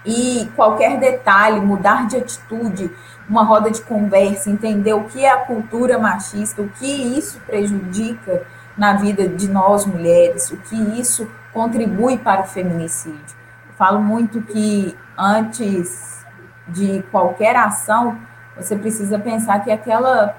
E 0.04 0.48
qualquer 0.56 0.98
detalhe, 0.98 1.60
mudar 1.60 2.06
de 2.06 2.16
atitude, 2.16 2.90
uma 3.28 3.42
roda 3.42 3.70
de 3.70 3.82
conversa, 3.82 4.48
entender 4.48 4.94
o 4.94 5.04
que 5.04 5.24
é 5.24 5.30
a 5.30 5.38
cultura 5.38 5.98
machista, 5.98 6.62
o 6.62 6.68
que 6.68 6.86
isso 6.86 7.40
prejudica 7.40 8.44
na 8.78 8.94
vida 8.94 9.28
de 9.28 9.48
nós 9.48 9.84
mulheres, 9.84 10.50
o 10.50 10.56
que 10.58 10.76
isso 10.98 11.28
contribui 11.52 12.18
para 12.18 12.42
o 12.42 12.46
feminicídio. 12.46 13.45
Falo 13.76 14.00
muito 14.00 14.40
que 14.42 14.96
antes 15.16 16.24
de 16.68 17.02
qualquer 17.10 17.54
ação, 17.56 18.18
você 18.56 18.76
precisa 18.76 19.18
pensar 19.18 19.60
que 19.60 19.70
aquela 19.70 20.34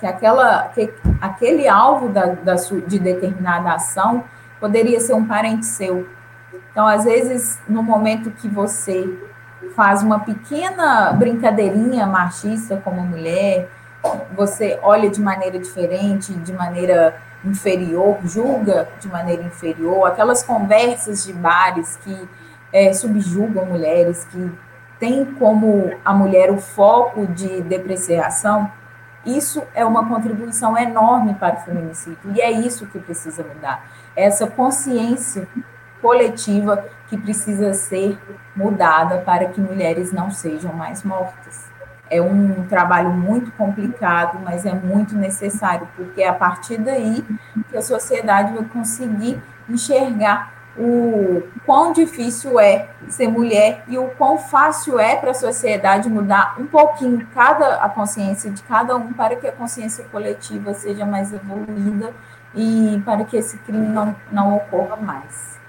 que 0.00 0.06
aquela 0.06 0.68
que 0.74 0.92
aquele 1.20 1.68
alvo 1.68 2.08
da, 2.08 2.26
da, 2.26 2.54
de 2.54 2.98
determinada 2.98 3.72
ação 3.72 4.24
poderia 4.58 4.98
ser 4.98 5.14
um 5.14 5.24
parente 5.24 5.64
seu. 5.64 6.08
Então, 6.70 6.86
às 6.86 7.04
vezes, 7.04 7.60
no 7.68 7.82
momento 7.82 8.30
que 8.30 8.48
você 8.48 9.08
faz 9.76 10.02
uma 10.02 10.20
pequena 10.20 11.12
brincadeirinha 11.12 12.06
machista 12.06 12.80
como 12.82 13.02
mulher, 13.02 13.68
você 14.34 14.78
olha 14.82 15.08
de 15.08 15.20
maneira 15.20 15.58
diferente, 15.58 16.32
de 16.32 16.52
maneira 16.52 17.14
inferior, 17.44 18.18
julga 18.24 18.88
de 19.00 19.08
maneira 19.08 19.42
inferior, 19.42 20.06
aquelas 20.06 20.42
conversas 20.42 21.24
de 21.24 21.32
bares 21.32 21.96
que 22.02 22.28
é, 22.72 22.92
subjugam 22.92 23.66
mulheres, 23.66 24.24
que 24.24 24.52
tem 24.98 25.24
como 25.24 25.92
a 26.04 26.14
mulher 26.14 26.50
o 26.50 26.58
foco 26.58 27.26
de 27.26 27.60
depreciação, 27.62 28.70
isso 29.24 29.62
é 29.74 29.84
uma 29.84 30.08
contribuição 30.08 30.76
enorme 30.76 31.34
para 31.34 31.56
o 31.56 31.60
feminicídio 31.60 32.32
e 32.34 32.40
é 32.40 32.50
isso 32.50 32.86
que 32.86 32.98
precisa 32.98 33.44
mudar 33.44 33.84
essa 34.16 34.46
consciência 34.46 35.46
coletiva 36.00 36.84
que 37.08 37.16
precisa 37.16 37.72
ser 37.72 38.18
mudada 38.54 39.18
para 39.18 39.46
que 39.46 39.60
mulheres 39.60 40.12
não 40.12 40.30
sejam 40.30 40.72
mais 40.72 41.04
mortas. 41.04 41.70
É 42.10 42.20
um 42.20 42.64
trabalho 42.66 43.10
muito 43.10 43.52
complicado, 43.52 44.38
mas 44.44 44.66
é 44.66 44.72
muito 44.72 45.14
necessário, 45.14 45.88
porque 45.96 46.22
é 46.22 46.28
a 46.28 46.34
partir 46.34 46.76
daí 46.78 47.24
que 47.70 47.76
a 47.76 47.80
sociedade 47.80 48.52
vai 48.52 48.64
conseguir 48.64 49.40
enxergar 49.68 50.52
o 50.76 51.42
quão 51.66 51.92
difícil 51.92 52.58
é 52.58 52.88
ser 53.08 53.28
mulher 53.28 53.84
e 53.88 53.98
o 53.98 54.08
quão 54.16 54.38
fácil 54.38 54.98
é 54.98 55.16
para 55.16 55.32
a 55.32 55.34
sociedade 55.34 56.08
mudar 56.08 56.56
um 56.58 56.66
pouquinho 56.66 57.26
cada 57.34 57.76
a 57.76 57.88
consciência 57.88 58.50
de 58.50 58.62
cada 58.62 58.96
um 58.96 59.12
para 59.12 59.36
que 59.36 59.46
a 59.46 59.52
consciência 59.52 60.04
coletiva 60.10 60.72
seja 60.72 61.04
mais 61.04 61.32
evoluída 61.32 62.12
e 62.54 63.00
para 63.04 63.24
que 63.24 63.36
esse 63.36 63.58
crime 63.58 63.86
não, 63.86 64.16
não 64.30 64.56
ocorra 64.56 64.96
mais. 64.96 65.60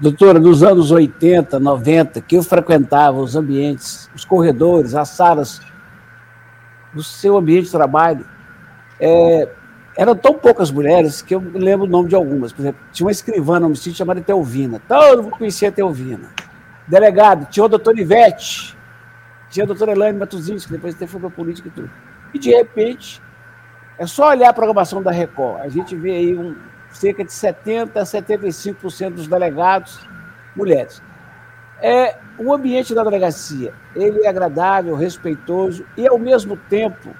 Doutora, 0.00 0.40
nos 0.40 0.64
anos 0.64 0.90
80, 0.90 1.60
90, 1.60 2.20
que 2.20 2.36
eu 2.36 2.42
frequentava 2.42 3.18
os 3.18 3.36
ambientes, 3.36 4.10
os 4.14 4.24
corredores, 4.24 4.94
as 4.94 5.10
salas 5.10 5.60
do 6.92 7.02
seu 7.02 7.36
ambiente 7.36 7.66
de 7.66 7.70
trabalho, 7.70 8.26
é, 8.98 9.48
eram 9.96 10.16
tão 10.16 10.34
poucas 10.34 10.70
mulheres 10.70 11.22
que 11.22 11.34
eu 11.34 11.40
lembro 11.54 11.86
o 11.86 11.90
nome 11.90 12.08
de 12.08 12.14
algumas. 12.14 12.52
Por 12.52 12.62
exemplo, 12.62 12.80
tinha 12.92 13.06
uma 13.06 13.12
escrivã 13.12 13.60
no 13.60 13.66
homicídio 13.66 13.96
chamada 13.96 14.20
Teovina. 14.20 14.80
Todo 14.88 15.22
mundo 15.22 15.36
conhecia 15.36 15.68
a 15.68 15.72
Teovina. 15.72 16.30
Delegado, 16.86 17.48
tinha 17.48 17.64
o 17.64 17.68
doutor 17.68 17.98
Ivete, 17.98 18.76
tinha 19.50 19.64
a 19.64 19.66
doutora 19.66 19.92
Elaine 19.92 20.18
Matuzinski, 20.18 20.68
que 20.68 20.74
depois 20.74 20.94
até 20.94 21.06
foi 21.06 21.20
para 21.20 21.30
política 21.30 21.68
e 21.68 21.70
tudo. 21.70 21.90
E, 22.34 22.38
de 22.38 22.50
repente, 22.50 23.22
é 23.96 24.06
só 24.06 24.30
olhar 24.30 24.50
a 24.50 24.52
programação 24.52 25.02
da 25.02 25.10
Record. 25.10 25.60
A 25.60 25.68
gente 25.68 25.94
vê 25.94 26.10
aí 26.10 26.36
um, 26.36 26.56
cerca 26.90 27.24
de 27.24 27.30
70% 27.30 27.96
a 27.96 28.02
75% 28.02 29.10
dos 29.10 29.28
delegados 29.28 30.06
mulheres. 30.56 31.00
É, 31.80 32.16
o 32.38 32.52
ambiente 32.52 32.94
da 32.94 33.04
delegacia, 33.04 33.72
ele 33.94 34.24
é 34.24 34.28
agradável, 34.28 34.94
respeitoso 34.96 35.84
e, 35.96 36.06
ao 36.06 36.18
mesmo 36.18 36.56
tempo, 36.56 37.14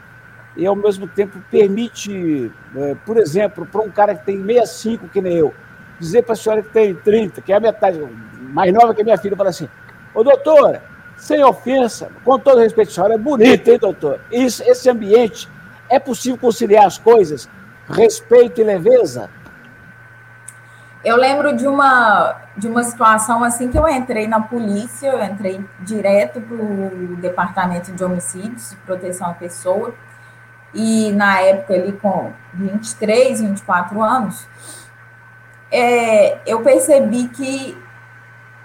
e, 0.57 0.67
ao 0.67 0.77
mesmo 0.77 1.07
tempo, 1.07 1.39
permite, 1.51 2.53
é, 2.77 2.95
por 3.05 3.17
exemplo, 3.17 3.67
para 3.67 3.83
um 3.83 3.91
cara 3.91 4.15
que 4.15 4.25
tem 4.25 4.37
65, 4.37 5.09
que 5.09 5.21
nem 5.21 5.35
eu, 5.35 5.53
dizer 5.99 6.23
para 6.23 6.35
a 6.35 6.37
senhora 6.37 6.63
que 6.63 6.71
tem 6.71 6.95
30, 6.95 7.41
que 7.41 7.53
é 7.53 7.57
a 7.57 7.61
metade, 7.61 8.01
mais 8.41 8.73
nova 8.73 8.95
que 8.95 9.01
a 9.01 9.05
minha 9.05 9.19
filha, 9.19 9.37
fala 9.37 9.51
assim: 9.51 9.69
Ô 10.15 10.23
doutora, 10.23 10.83
sem 11.17 11.43
ofensa, 11.43 12.11
com 12.25 12.39
todo 12.39 12.61
respeito, 12.61 12.91
a 12.91 12.93
senhora 12.93 13.15
é 13.15 13.19
bonita, 13.19 13.71
hein, 13.71 13.79
doutor? 13.79 14.21
Isso, 14.31 14.63
esse 14.65 14.89
ambiente, 14.89 15.49
é 15.89 15.99
possível 15.99 16.39
conciliar 16.39 16.87
as 16.87 16.99
coisas, 16.99 17.49
respeito 17.89 18.61
e 18.61 18.65
leveza? 18.65 19.29
Eu 21.05 21.17
lembro 21.17 21.55
de 21.55 21.67
uma, 21.67 22.37
de 22.57 22.67
uma 22.67 22.83
situação 22.83 23.45
assim 23.45 23.71
que 23.71 23.79
eu 23.79 23.87
entrei 23.87 24.27
na 24.27 24.41
polícia, 24.41 25.09
eu 25.09 25.23
entrei 25.23 25.63
direto 25.81 26.41
para 26.41 26.57
o 26.57 27.17
departamento 27.17 27.93
de 27.93 28.03
homicídios, 28.03 28.75
proteção 28.87 29.29
à 29.29 29.35
pessoa, 29.35 29.95
e 30.75 31.13
na 31.13 31.41
época 31.41 31.75
ali 31.75 31.93
com 31.93 32.33
23, 32.53 33.41
24 33.41 34.03
anos, 34.03 34.47
é, 35.71 36.39
eu 36.47 36.63
percebi 36.63 37.29
que 37.29 37.77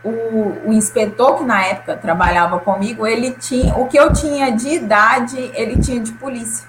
o, 0.04 0.70
o, 0.70 0.74
inspetor 0.74 1.38
que 1.38 1.44
na 1.44 1.66
época 1.66 1.98
trabalhava 1.98 2.60
comigo, 2.60 3.06
ele 3.06 3.32
tinha 3.32 3.76
o 3.76 3.88
que 3.88 3.98
eu 3.98 4.12
tinha 4.14 4.52
de 4.52 4.70
idade, 4.70 5.52
ele 5.54 5.78
tinha 5.78 6.00
de 6.00 6.12
polícia. 6.14 6.68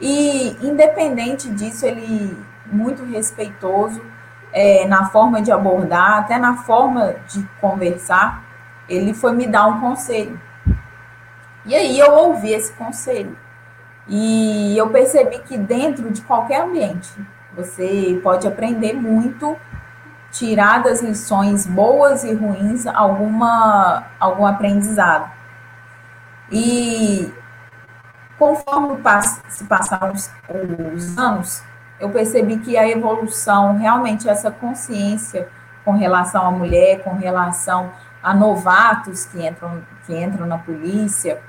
E 0.00 0.56
independente 0.62 1.48
disso, 1.48 1.86
ele 1.86 2.36
muito 2.66 3.04
respeitoso, 3.04 4.02
é, 4.52 4.86
na 4.86 5.06
forma 5.06 5.40
de 5.40 5.50
abordar, 5.50 6.18
até 6.18 6.38
na 6.38 6.56
forma 6.56 7.16
de 7.28 7.42
conversar, 7.60 8.44
ele 8.88 9.14
foi 9.14 9.32
me 9.32 9.46
dar 9.46 9.66
um 9.66 9.80
conselho. 9.80 10.40
E 11.64 11.74
aí 11.74 11.98
eu 11.98 12.12
ouvi 12.12 12.52
esse 12.52 12.72
conselho. 12.72 13.36
E 14.08 14.76
eu 14.76 14.88
percebi 14.90 15.38
que 15.40 15.56
dentro 15.58 16.10
de 16.10 16.22
qualquer 16.22 16.62
ambiente, 16.62 17.10
você 17.54 18.20
pode 18.22 18.46
aprender 18.46 18.92
muito, 18.92 19.56
tirar 20.30 20.82
das 20.82 21.00
lições 21.00 21.66
boas 21.66 22.22
e 22.22 22.32
ruins 22.34 22.86
alguma, 22.86 24.04
algum 24.20 24.46
aprendizado. 24.46 25.30
E 26.50 27.32
conforme 28.38 28.98
se 29.48 29.64
passaram 29.64 30.12
os, 30.12 30.30
os 30.94 31.18
anos, 31.18 31.62
eu 31.98 32.10
percebi 32.10 32.58
que 32.58 32.76
a 32.76 32.88
evolução, 32.88 33.78
realmente 33.78 34.28
essa 34.28 34.50
consciência 34.50 35.48
com 35.84 35.92
relação 35.92 36.46
à 36.46 36.50
mulher, 36.50 37.02
com 37.02 37.14
relação 37.14 37.90
a 38.22 38.34
novatos 38.34 39.24
que 39.24 39.44
entram, 39.46 39.82
que 40.04 40.14
entram 40.14 40.46
na 40.46 40.58
polícia, 40.58 41.40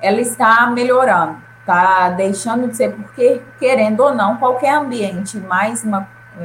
ela 0.00 0.20
está 0.20 0.66
melhorando, 0.66 1.38
está 1.66 2.10
deixando 2.10 2.68
de 2.68 2.76
ser, 2.76 2.92
porque, 2.92 3.42
querendo 3.58 4.00
ou 4.00 4.14
não, 4.14 4.36
qualquer 4.36 4.74
ambiente 4.74 5.36
mais 5.38 5.84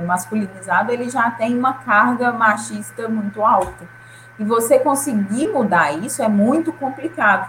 masculinizado, 0.08 0.92
ele 0.92 1.10
já 1.12 1.30
tem 1.30 1.56
uma 1.56 1.76
carga 1.76 2.32
machista 2.32 3.08
muito 3.08 3.44
alta. 3.44 3.88
E 4.40 4.44
você 4.44 4.80
conseguir 4.80 5.48
mudar 5.50 5.92
isso 5.92 6.24
é 6.24 6.28
muito 6.28 6.74
complicado. 6.74 7.48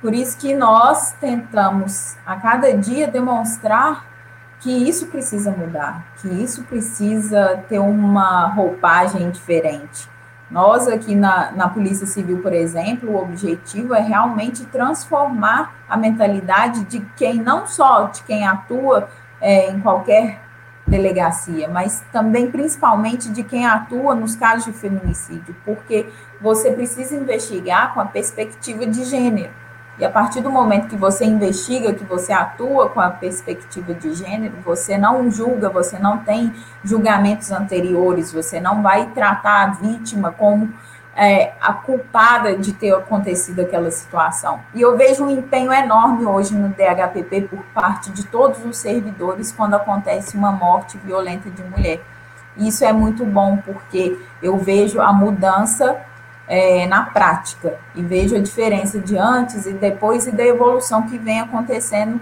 Por 0.00 0.12
isso 0.12 0.36
que 0.36 0.54
nós 0.54 1.12
tentamos 1.20 2.16
a 2.26 2.34
cada 2.36 2.76
dia 2.76 3.06
demonstrar 3.06 4.04
que 4.58 4.88
isso 4.88 5.06
precisa 5.06 5.52
mudar, 5.52 6.04
que 6.20 6.28
isso 6.28 6.64
precisa 6.64 7.62
ter 7.68 7.78
uma 7.78 8.46
roupagem 8.48 9.30
diferente. 9.30 10.08
Nós 10.50 10.88
aqui 10.88 11.14
na, 11.14 11.52
na 11.52 11.68
Polícia 11.68 12.06
Civil, 12.06 12.40
por 12.40 12.52
exemplo, 12.52 13.10
o 13.10 13.22
objetivo 13.22 13.94
é 13.94 14.00
realmente 14.00 14.64
transformar 14.66 15.74
a 15.88 15.96
mentalidade 15.96 16.84
de 16.84 17.00
quem, 17.16 17.34
não 17.34 17.66
só 17.66 18.04
de 18.04 18.22
quem 18.22 18.46
atua 18.46 19.08
é, 19.40 19.70
em 19.70 19.78
qualquer 19.80 20.40
delegacia, 20.86 21.68
mas 21.68 22.02
também 22.10 22.50
principalmente 22.50 23.28
de 23.30 23.42
quem 23.42 23.66
atua 23.66 24.14
nos 24.14 24.34
casos 24.34 24.64
de 24.64 24.72
feminicídio, 24.72 25.54
porque 25.64 26.08
você 26.40 26.72
precisa 26.72 27.14
investigar 27.14 27.92
com 27.92 28.00
a 28.00 28.06
perspectiva 28.06 28.86
de 28.86 29.04
gênero. 29.04 29.50
E 29.98 30.04
a 30.04 30.10
partir 30.10 30.40
do 30.40 30.50
momento 30.50 30.88
que 30.88 30.96
você 30.96 31.24
investiga, 31.24 31.92
que 31.92 32.04
você 32.04 32.32
atua 32.32 32.88
com 32.88 33.00
a 33.00 33.10
perspectiva 33.10 33.92
de 33.92 34.14
gênero, 34.14 34.54
você 34.64 34.96
não 34.96 35.28
julga, 35.28 35.68
você 35.68 35.98
não 35.98 36.18
tem 36.18 36.52
julgamentos 36.84 37.50
anteriores, 37.50 38.32
você 38.32 38.60
não 38.60 38.80
vai 38.80 39.06
tratar 39.06 39.64
a 39.64 39.66
vítima 39.70 40.30
como 40.30 40.72
é, 41.16 41.52
a 41.60 41.72
culpada 41.72 42.56
de 42.56 42.72
ter 42.72 42.94
acontecido 42.94 43.60
aquela 43.60 43.90
situação. 43.90 44.60
E 44.72 44.80
eu 44.80 44.96
vejo 44.96 45.24
um 45.24 45.30
empenho 45.30 45.72
enorme 45.72 46.24
hoje 46.24 46.54
no 46.54 46.68
DHPP 46.68 47.48
por 47.50 47.58
parte 47.74 48.10
de 48.10 48.24
todos 48.24 48.64
os 48.64 48.78
servidores 48.78 49.50
quando 49.50 49.74
acontece 49.74 50.36
uma 50.36 50.52
morte 50.52 50.96
violenta 50.98 51.50
de 51.50 51.62
mulher. 51.64 52.00
Isso 52.56 52.84
é 52.84 52.92
muito 52.92 53.24
bom 53.24 53.56
porque 53.56 54.16
eu 54.40 54.56
vejo 54.58 55.00
a 55.00 55.12
mudança 55.12 56.00
é, 56.48 56.86
na 56.86 57.04
prática 57.04 57.78
e 57.94 58.02
vejo 58.02 58.34
a 58.34 58.40
diferença 58.40 58.98
de 58.98 59.16
antes 59.18 59.66
e 59.66 59.72
depois 59.74 60.26
e 60.26 60.32
da 60.32 60.44
evolução 60.44 61.02
que 61.02 61.18
vem 61.18 61.40
acontecendo 61.40 62.18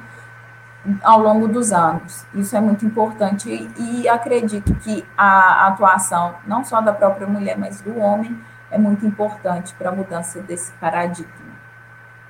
ao 1.03 1.21
longo 1.21 1.49
dos 1.49 1.73
anos. 1.73 2.27
Isso 2.35 2.57
é 2.57 2.61
muito 2.61 2.85
importante 2.85 3.49
e, 3.49 4.03
e 4.03 4.09
acredito 4.09 4.75
que 4.77 5.05
a 5.17 5.69
atuação 5.69 6.35
não 6.47 6.65
só 6.65 6.81
da 6.81 6.93
própria 6.93 7.27
mulher, 7.27 7.57
mas 7.57 7.81
do 7.81 7.99
homem 7.99 8.37
é 8.71 8.77
muito 8.77 9.07
importante 9.07 9.73
para 9.75 9.91
a 9.91 9.93
mudança 9.93 10.41
desse 10.41 10.73
paradigma. 10.73 11.47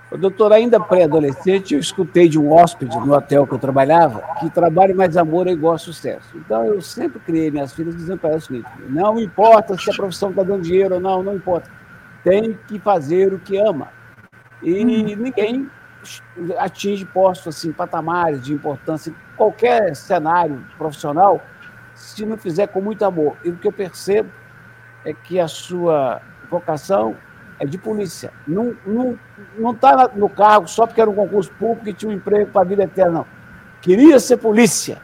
O 0.09 0.17
doutor, 0.17 0.53
ainda 0.53 0.79
pré-adolescente, 0.79 1.75
eu 1.75 1.81
escutei 1.81 2.29
de 2.29 2.39
um 2.39 2.53
hóspede 2.53 2.97
no 2.97 3.13
hotel 3.13 3.45
que 3.45 3.53
eu 3.53 3.59
trabalhava 3.59 4.23
que 4.39 4.49
trabalho 4.49 4.95
mais 4.95 5.17
amor 5.17 5.49
é 5.49 5.51
igual 5.51 5.77
sucesso. 5.77 6.29
Então, 6.37 6.65
eu 6.65 6.81
sempre 6.81 7.19
criei 7.19 7.51
minhas 7.51 7.73
filhas 7.73 7.97
dizendo 7.97 8.19
para 8.19 8.31
elas 8.31 8.45
o 8.45 8.47
seguinte: 8.47 8.69
não 8.89 9.19
importa 9.19 9.77
se 9.77 9.91
a 9.91 9.95
profissão 9.95 10.31
está 10.31 10.45
dando 10.45 10.63
dinheiro 10.63 10.95
ou 10.95 11.01
não, 11.01 11.25
não 11.25 11.35
importa 11.35 11.69
tem 12.27 12.59
que 12.67 12.81
fazer 12.81 13.33
o 13.33 13.39
que 13.39 13.57
ama. 13.57 13.89
E 14.61 14.83
hum. 14.83 15.17
ninguém 15.17 15.71
atinge 16.59 17.05
postos 17.05 17.57
assim, 17.57 17.73
patamares 17.73 18.43
de 18.43 18.53
importância 18.53 19.11
em 19.11 19.17
qualquer 19.37 19.95
cenário 19.95 20.65
profissional 20.77 21.41
se 21.95 22.27
não 22.27 22.37
fizer 22.37 22.67
com 22.67 22.81
muito 22.81 23.05
amor. 23.05 23.37
E 23.45 23.51
o 23.51 23.57
que 23.57 23.69
eu 23.69 23.73
percebo 23.73 24.29
é 25.05 25.13
que 25.13 25.39
a 25.39 25.47
sua 25.47 26.21
vocação 26.51 27.17
é 27.61 27.65
de 27.65 27.79
polícia. 27.79 28.33
Não 28.47 28.71
está 28.71 28.83
não, 28.91 29.19
não 29.57 29.75
tá 29.75 30.11
no 30.13 30.29
cargo 30.29 30.67
só 30.67 30.85
porque 30.85 31.01
era 31.01 31.09
um 31.09 31.15
concurso 31.15 31.53
público 31.53 31.89
e 31.89 31.95
tinha 31.95 32.11
um 32.11 32.15
emprego 32.15 32.51
para 32.51 32.63
a 32.63 32.65
vida 32.65 32.83
eterna, 32.83 33.13
não. 33.13 33.27
Queria 33.81 34.19
ser 34.19 34.39
polícia. 34.39 35.01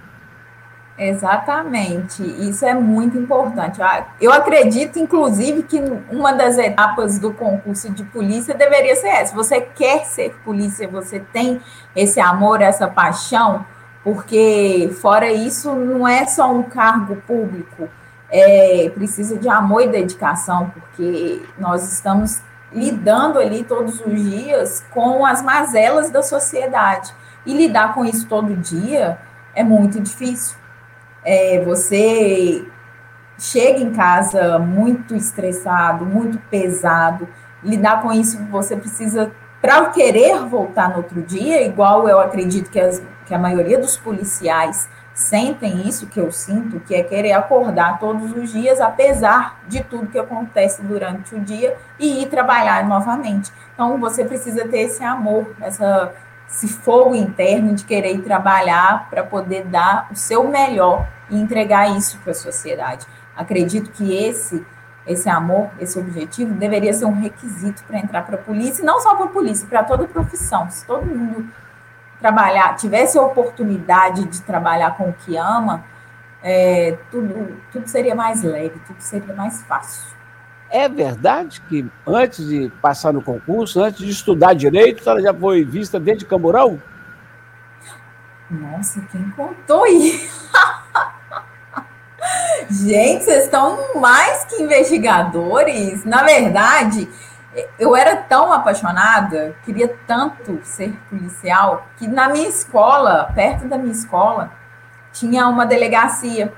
Exatamente, 0.98 2.22
isso 2.22 2.66
é 2.66 2.74
muito 2.74 3.16
importante. 3.16 3.80
Ah, 3.80 4.06
eu 4.20 4.30
acredito, 4.30 4.98
inclusive, 4.98 5.62
que 5.62 5.80
uma 6.10 6.32
das 6.32 6.58
etapas 6.58 7.18
do 7.18 7.32
concurso 7.32 7.90
de 7.90 8.04
polícia 8.04 8.54
deveria 8.54 8.94
ser 8.94 9.08
essa. 9.08 9.34
Você 9.34 9.60
quer 9.60 10.04
ser 10.04 10.34
polícia, 10.44 10.86
você 10.86 11.18
tem 11.18 11.60
esse 11.96 12.20
amor, 12.20 12.60
essa 12.60 12.86
paixão, 12.86 13.64
porque 14.04 14.94
fora 15.00 15.32
isso, 15.32 15.74
não 15.74 16.06
é 16.06 16.26
só 16.26 16.52
um 16.52 16.62
cargo 16.62 17.16
público, 17.26 17.88
é, 18.30 18.90
precisa 18.94 19.38
de 19.38 19.48
amor 19.48 19.82
e 19.82 19.88
dedicação, 19.88 20.70
porque 20.70 21.42
nós 21.58 21.90
estamos 21.90 22.42
lidando 22.70 23.38
ali 23.38 23.64
todos 23.64 24.00
os 24.00 24.30
dias 24.30 24.84
com 24.90 25.24
as 25.24 25.40
mazelas 25.42 26.10
da 26.10 26.22
sociedade. 26.22 27.14
E 27.46 27.54
lidar 27.54 27.94
com 27.94 28.04
isso 28.04 28.26
todo 28.28 28.54
dia 28.54 29.18
é 29.54 29.64
muito 29.64 29.98
difícil 29.98 30.61
é, 31.24 31.60
você 31.64 32.66
chega 33.38 33.80
em 33.80 33.92
casa 33.92 34.58
muito 34.58 35.14
estressado, 35.14 36.04
muito 36.04 36.38
pesado, 36.50 37.28
lidar 37.62 38.02
com 38.02 38.12
isso 38.12 38.38
você 38.50 38.76
precisa, 38.76 39.32
para 39.60 39.86
querer 39.86 40.40
voltar 40.46 40.90
no 40.90 40.98
outro 40.98 41.22
dia, 41.22 41.62
igual 41.62 42.08
eu 42.08 42.20
acredito 42.20 42.70
que, 42.70 42.80
as, 42.80 43.02
que 43.26 43.34
a 43.34 43.38
maioria 43.38 43.78
dos 43.78 43.96
policiais 43.96 44.88
sentem 45.14 45.86
isso 45.86 46.06
que 46.06 46.18
eu 46.18 46.32
sinto, 46.32 46.80
que 46.80 46.94
é 46.94 47.02
querer 47.02 47.32
acordar 47.32 47.98
todos 47.98 48.32
os 48.32 48.50
dias, 48.52 48.80
apesar 48.80 49.60
de 49.68 49.82
tudo 49.84 50.06
que 50.06 50.18
acontece 50.18 50.82
durante 50.82 51.34
o 51.34 51.40
dia, 51.40 51.76
e 51.98 52.22
ir 52.22 52.26
trabalhar 52.28 52.88
novamente. 52.88 53.52
Então, 53.74 53.98
você 53.98 54.24
precisa 54.24 54.66
ter 54.66 54.80
esse 54.80 55.04
amor, 55.04 55.54
essa 55.60 56.12
esse 56.52 56.68
fogo 56.68 57.14
interno 57.14 57.74
de 57.74 57.84
querer 57.84 58.20
trabalhar 58.20 59.08
para 59.08 59.24
poder 59.24 59.64
dar 59.64 60.06
o 60.12 60.14
seu 60.14 60.46
melhor 60.46 61.08
e 61.30 61.40
entregar 61.40 61.90
isso 61.96 62.18
para 62.18 62.32
a 62.32 62.34
sociedade. 62.34 63.06
Acredito 63.34 63.90
que 63.90 64.14
esse 64.14 64.64
esse 65.04 65.28
amor, 65.28 65.68
esse 65.80 65.98
objetivo 65.98 66.54
deveria 66.54 66.92
ser 66.92 67.06
um 67.06 67.20
requisito 67.20 67.82
para 67.84 67.98
entrar 67.98 68.22
para 68.22 68.36
a 68.36 68.38
polícia, 68.38 68.82
e 68.82 68.86
não 68.86 69.00
só 69.00 69.16
para 69.16 69.24
a 69.24 69.28
polícia, 69.28 69.66
para 69.66 69.82
toda 69.82 70.06
profissão. 70.06 70.70
Se 70.70 70.86
todo 70.86 71.04
mundo 71.04 71.48
trabalhar, 72.20 72.76
tivesse 72.76 73.18
a 73.18 73.22
oportunidade 73.22 74.24
de 74.26 74.42
trabalhar 74.42 74.96
com 74.96 75.08
o 75.08 75.12
que 75.12 75.36
ama, 75.36 75.84
é, 76.40 76.96
tudo, 77.10 77.60
tudo 77.72 77.88
seria 77.88 78.14
mais 78.14 78.44
leve, 78.44 78.80
tudo 78.86 79.00
seria 79.00 79.34
mais 79.34 79.62
fácil. 79.62 80.21
É 80.72 80.88
verdade 80.88 81.60
que 81.68 81.86
antes 82.06 82.48
de 82.48 82.72
passar 82.80 83.12
no 83.12 83.20
concurso, 83.20 83.82
antes 83.82 84.00
de 84.00 84.10
estudar 84.10 84.54
direito, 84.54 85.06
ela 85.06 85.20
já 85.20 85.34
foi 85.34 85.66
vista 85.66 86.00
dentro 86.00 86.20
de 86.20 86.24
Camburão? 86.24 86.80
Nossa, 88.50 89.02
quem 89.12 89.28
contou 89.32 89.86
isso? 89.86 90.50
Gente, 92.70 93.24
vocês 93.24 93.44
estão 93.44 94.00
mais 94.00 94.46
que 94.46 94.62
investigadores. 94.62 96.06
Na 96.06 96.22
verdade, 96.22 97.06
eu 97.78 97.94
era 97.94 98.16
tão 98.16 98.50
apaixonada, 98.50 99.54
queria 99.66 99.94
tanto 100.06 100.58
ser 100.62 100.98
policial, 101.10 101.86
que 101.98 102.08
na 102.08 102.30
minha 102.30 102.48
escola, 102.48 103.30
perto 103.34 103.68
da 103.68 103.76
minha 103.76 103.92
escola, 103.92 104.50
tinha 105.12 105.46
uma 105.48 105.66
delegacia 105.66 106.50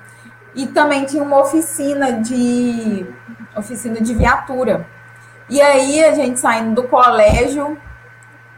e 0.54 0.66
também 0.66 1.04
tinha 1.04 1.22
uma 1.22 1.40
oficina 1.40 2.12
de 2.12 3.06
oficina 3.56 4.00
de 4.00 4.14
viatura. 4.14 4.86
E 5.48 5.60
aí 5.60 6.04
a 6.04 6.14
gente 6.14 6.40
saindo 6.40 6.82
do 6.82 6.88
colégio, 6.88 7.78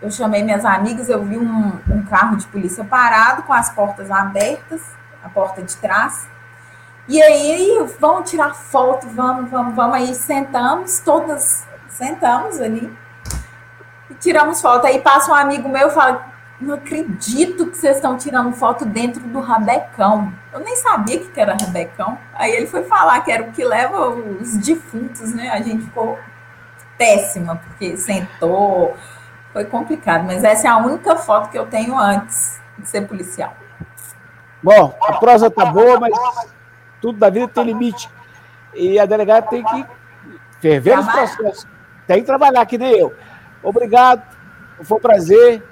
eu 0.00 0.10
chamei 0.10 0.42
minhas 0.42 0.64
amigas, 0.64 1.08
eu 1.08 1.22
vi 1.24 1.36
um, 1.36 1.80
um 1.90 2.02
carro 2.04 2.36
de 2.36 2.46
polícia 2.46 2.84
parado 2.84 3.42
com 3.42 3.52
as 3.52 3.70
portas 3.70 4.10
abertas, 4.10 4.82
a 5.24 5.28
porta 5.28 5.62
de 5.62 5.76
trás. 5.76 6.28
E 7.08 7.22
aí, 7.22 7.86
vamos 8.00 8.28
tirar 8.28 8.52
foto, 8.52 9.06
vamos, 9.08 9.50
vamos, 9.50 9.74
vamos. 9.74 9.94
Aí 9.94 10.14
sentamos, 10.14 10.98
todas 11.00 11.64
sentamos 11.88 12.60
ali 12.60 12.92
e 14.10 14.14
tiramos 14.14 14.60
foto. 14.60 14.86
Aí 14.86 15.00
passa 15.00 15.30
um 15.30 15.34
amigo 15.34 15.68
meu 15.68 15.88
e 15.88 15.90
fala: 15.92 16.32
Não 16.60 16.74
acredito 16.74 17.66
que 17.66 17.76
vocês 17.76 17.96
estão 17.96 18.16
tirando 18.16 18.50
foto 18.52 18.86
dentro 18.86 19.20
do 19.20 19.40
rabecão. 19.40 20.32
Eu 20.52 20.60
nem 20.60 20.74
sabia 20.76 21.18
que 21.20 21.40
era 21.40 21.54
rabecão. 21.60 22.18
Aí 22.34 22.52
ele 22.52 22.66
foi 22.66 22.82
falar 22.84 23.20
que 23.20 23.30
era 23.30 23.42
o 23.42 23.52
que 23.52 23.62
leva 23.62 24.08
os 24.08 24.56
defuntos, 24.56 25.34
né? 25.34 25.50
A 25.50 25.60
gente 25.60 25.84
ficou 25.84 26.18
péssima, 26.96 27.56
porque 27.56 27.98
sentou, 27.98 28.96
foi 29.52 29.66
complicado. 29.66 30.24
Mas 30.24 30.44
essa 30.44 30.66
é 30.66 30.70
a 30.70 30.78
única 30.78 31.16
foto 31.16 31.50
que 31.50 31.58
eu 31.58 31.66
tenho 31.66 31.98
antes 31.98 32.58
de 32.78 32.88
ser 32.88 33.02
policial. 33.02 33.54
Bom, 34.62 34.96
a 35.02 35.18
prosa 35.18 35.50
tá 35.50 35.66
boa, 35.66 36.00
mas 36.00 36.12
tudo 37.02 37.18
da 37.18 37.28
vida 37.28 37.48
tem 37.48 37.64
limite. 37.64 38.08
E 38.74 38.98
a 38.98 39.04
delegada 39.04 39.46
tem 39.46 39.62
que 39.62 39.86
ferver 40.58 40.98
os 40.98 41.06
processos. 41.06 41.66
Tem 42.06 42.20
que 42.20 42.26
trabalhar, 42.26 42.64
que 42.64 42.78
nem 42.78 42.98
eu. 42.98 43.14
Obrigado, 43.62 44.22
foi 44.82 44.96
um 44.96 45.00
prazer. 45.00 45.62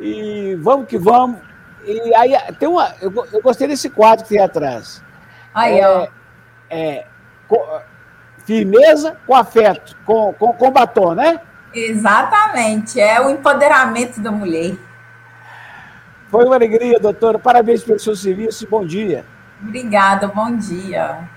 E 0.00 0.56
vamos 0.56 0.86
que 0.86 0.98
vamos. 0.98 1.38
E 1.84 2.14
aí 2.14 2.34
tem 2.58 2.68
uma. 2.68 2.94
Eu, 3.00 3.12
eu 3.32 3.42
gostei 3.42 3.68
desse 3.68 3.90
quadro 3.90 4.24
que 4.24 4.30
tem 4.30 4.40
atrás. 4.40 5.02
Aí, 5.54 5.78
é, 5.78 5.88
ó. 5.88 6.08
É, 6.70 7.06
com, 7.46 7.58
firmeza 8.44 9.16
com 9.26 9.34
afeto, 9.34 9.96
com, 10.04 10.32
com, 10.34 10.52
com 10.52 10.70
batom, 10.70 11.14
né? 11.14 11.40
Exatamente, 11.72 13.00
é 13.00 13.20
o 13.20 13.30
empoderamento 13.30 14.20
da 14.20 14.30
mulher. 14.30 14.76
Foi 16.28 16.44
uma 16.44 16.54
alegria, 16.54 16.98
doutora. 16.98 17.38
Parabéns 17.38 17.82
pelo 17.82 17.98
seu 17.98 18.14
serviço 18.14 18.64
e 18.64 18.66
bom 18.66 18.84
dia. 18.84 19.24
Obrigada, 19.62 20.28
bom 20.28 20.56
dia. 20.56 21.28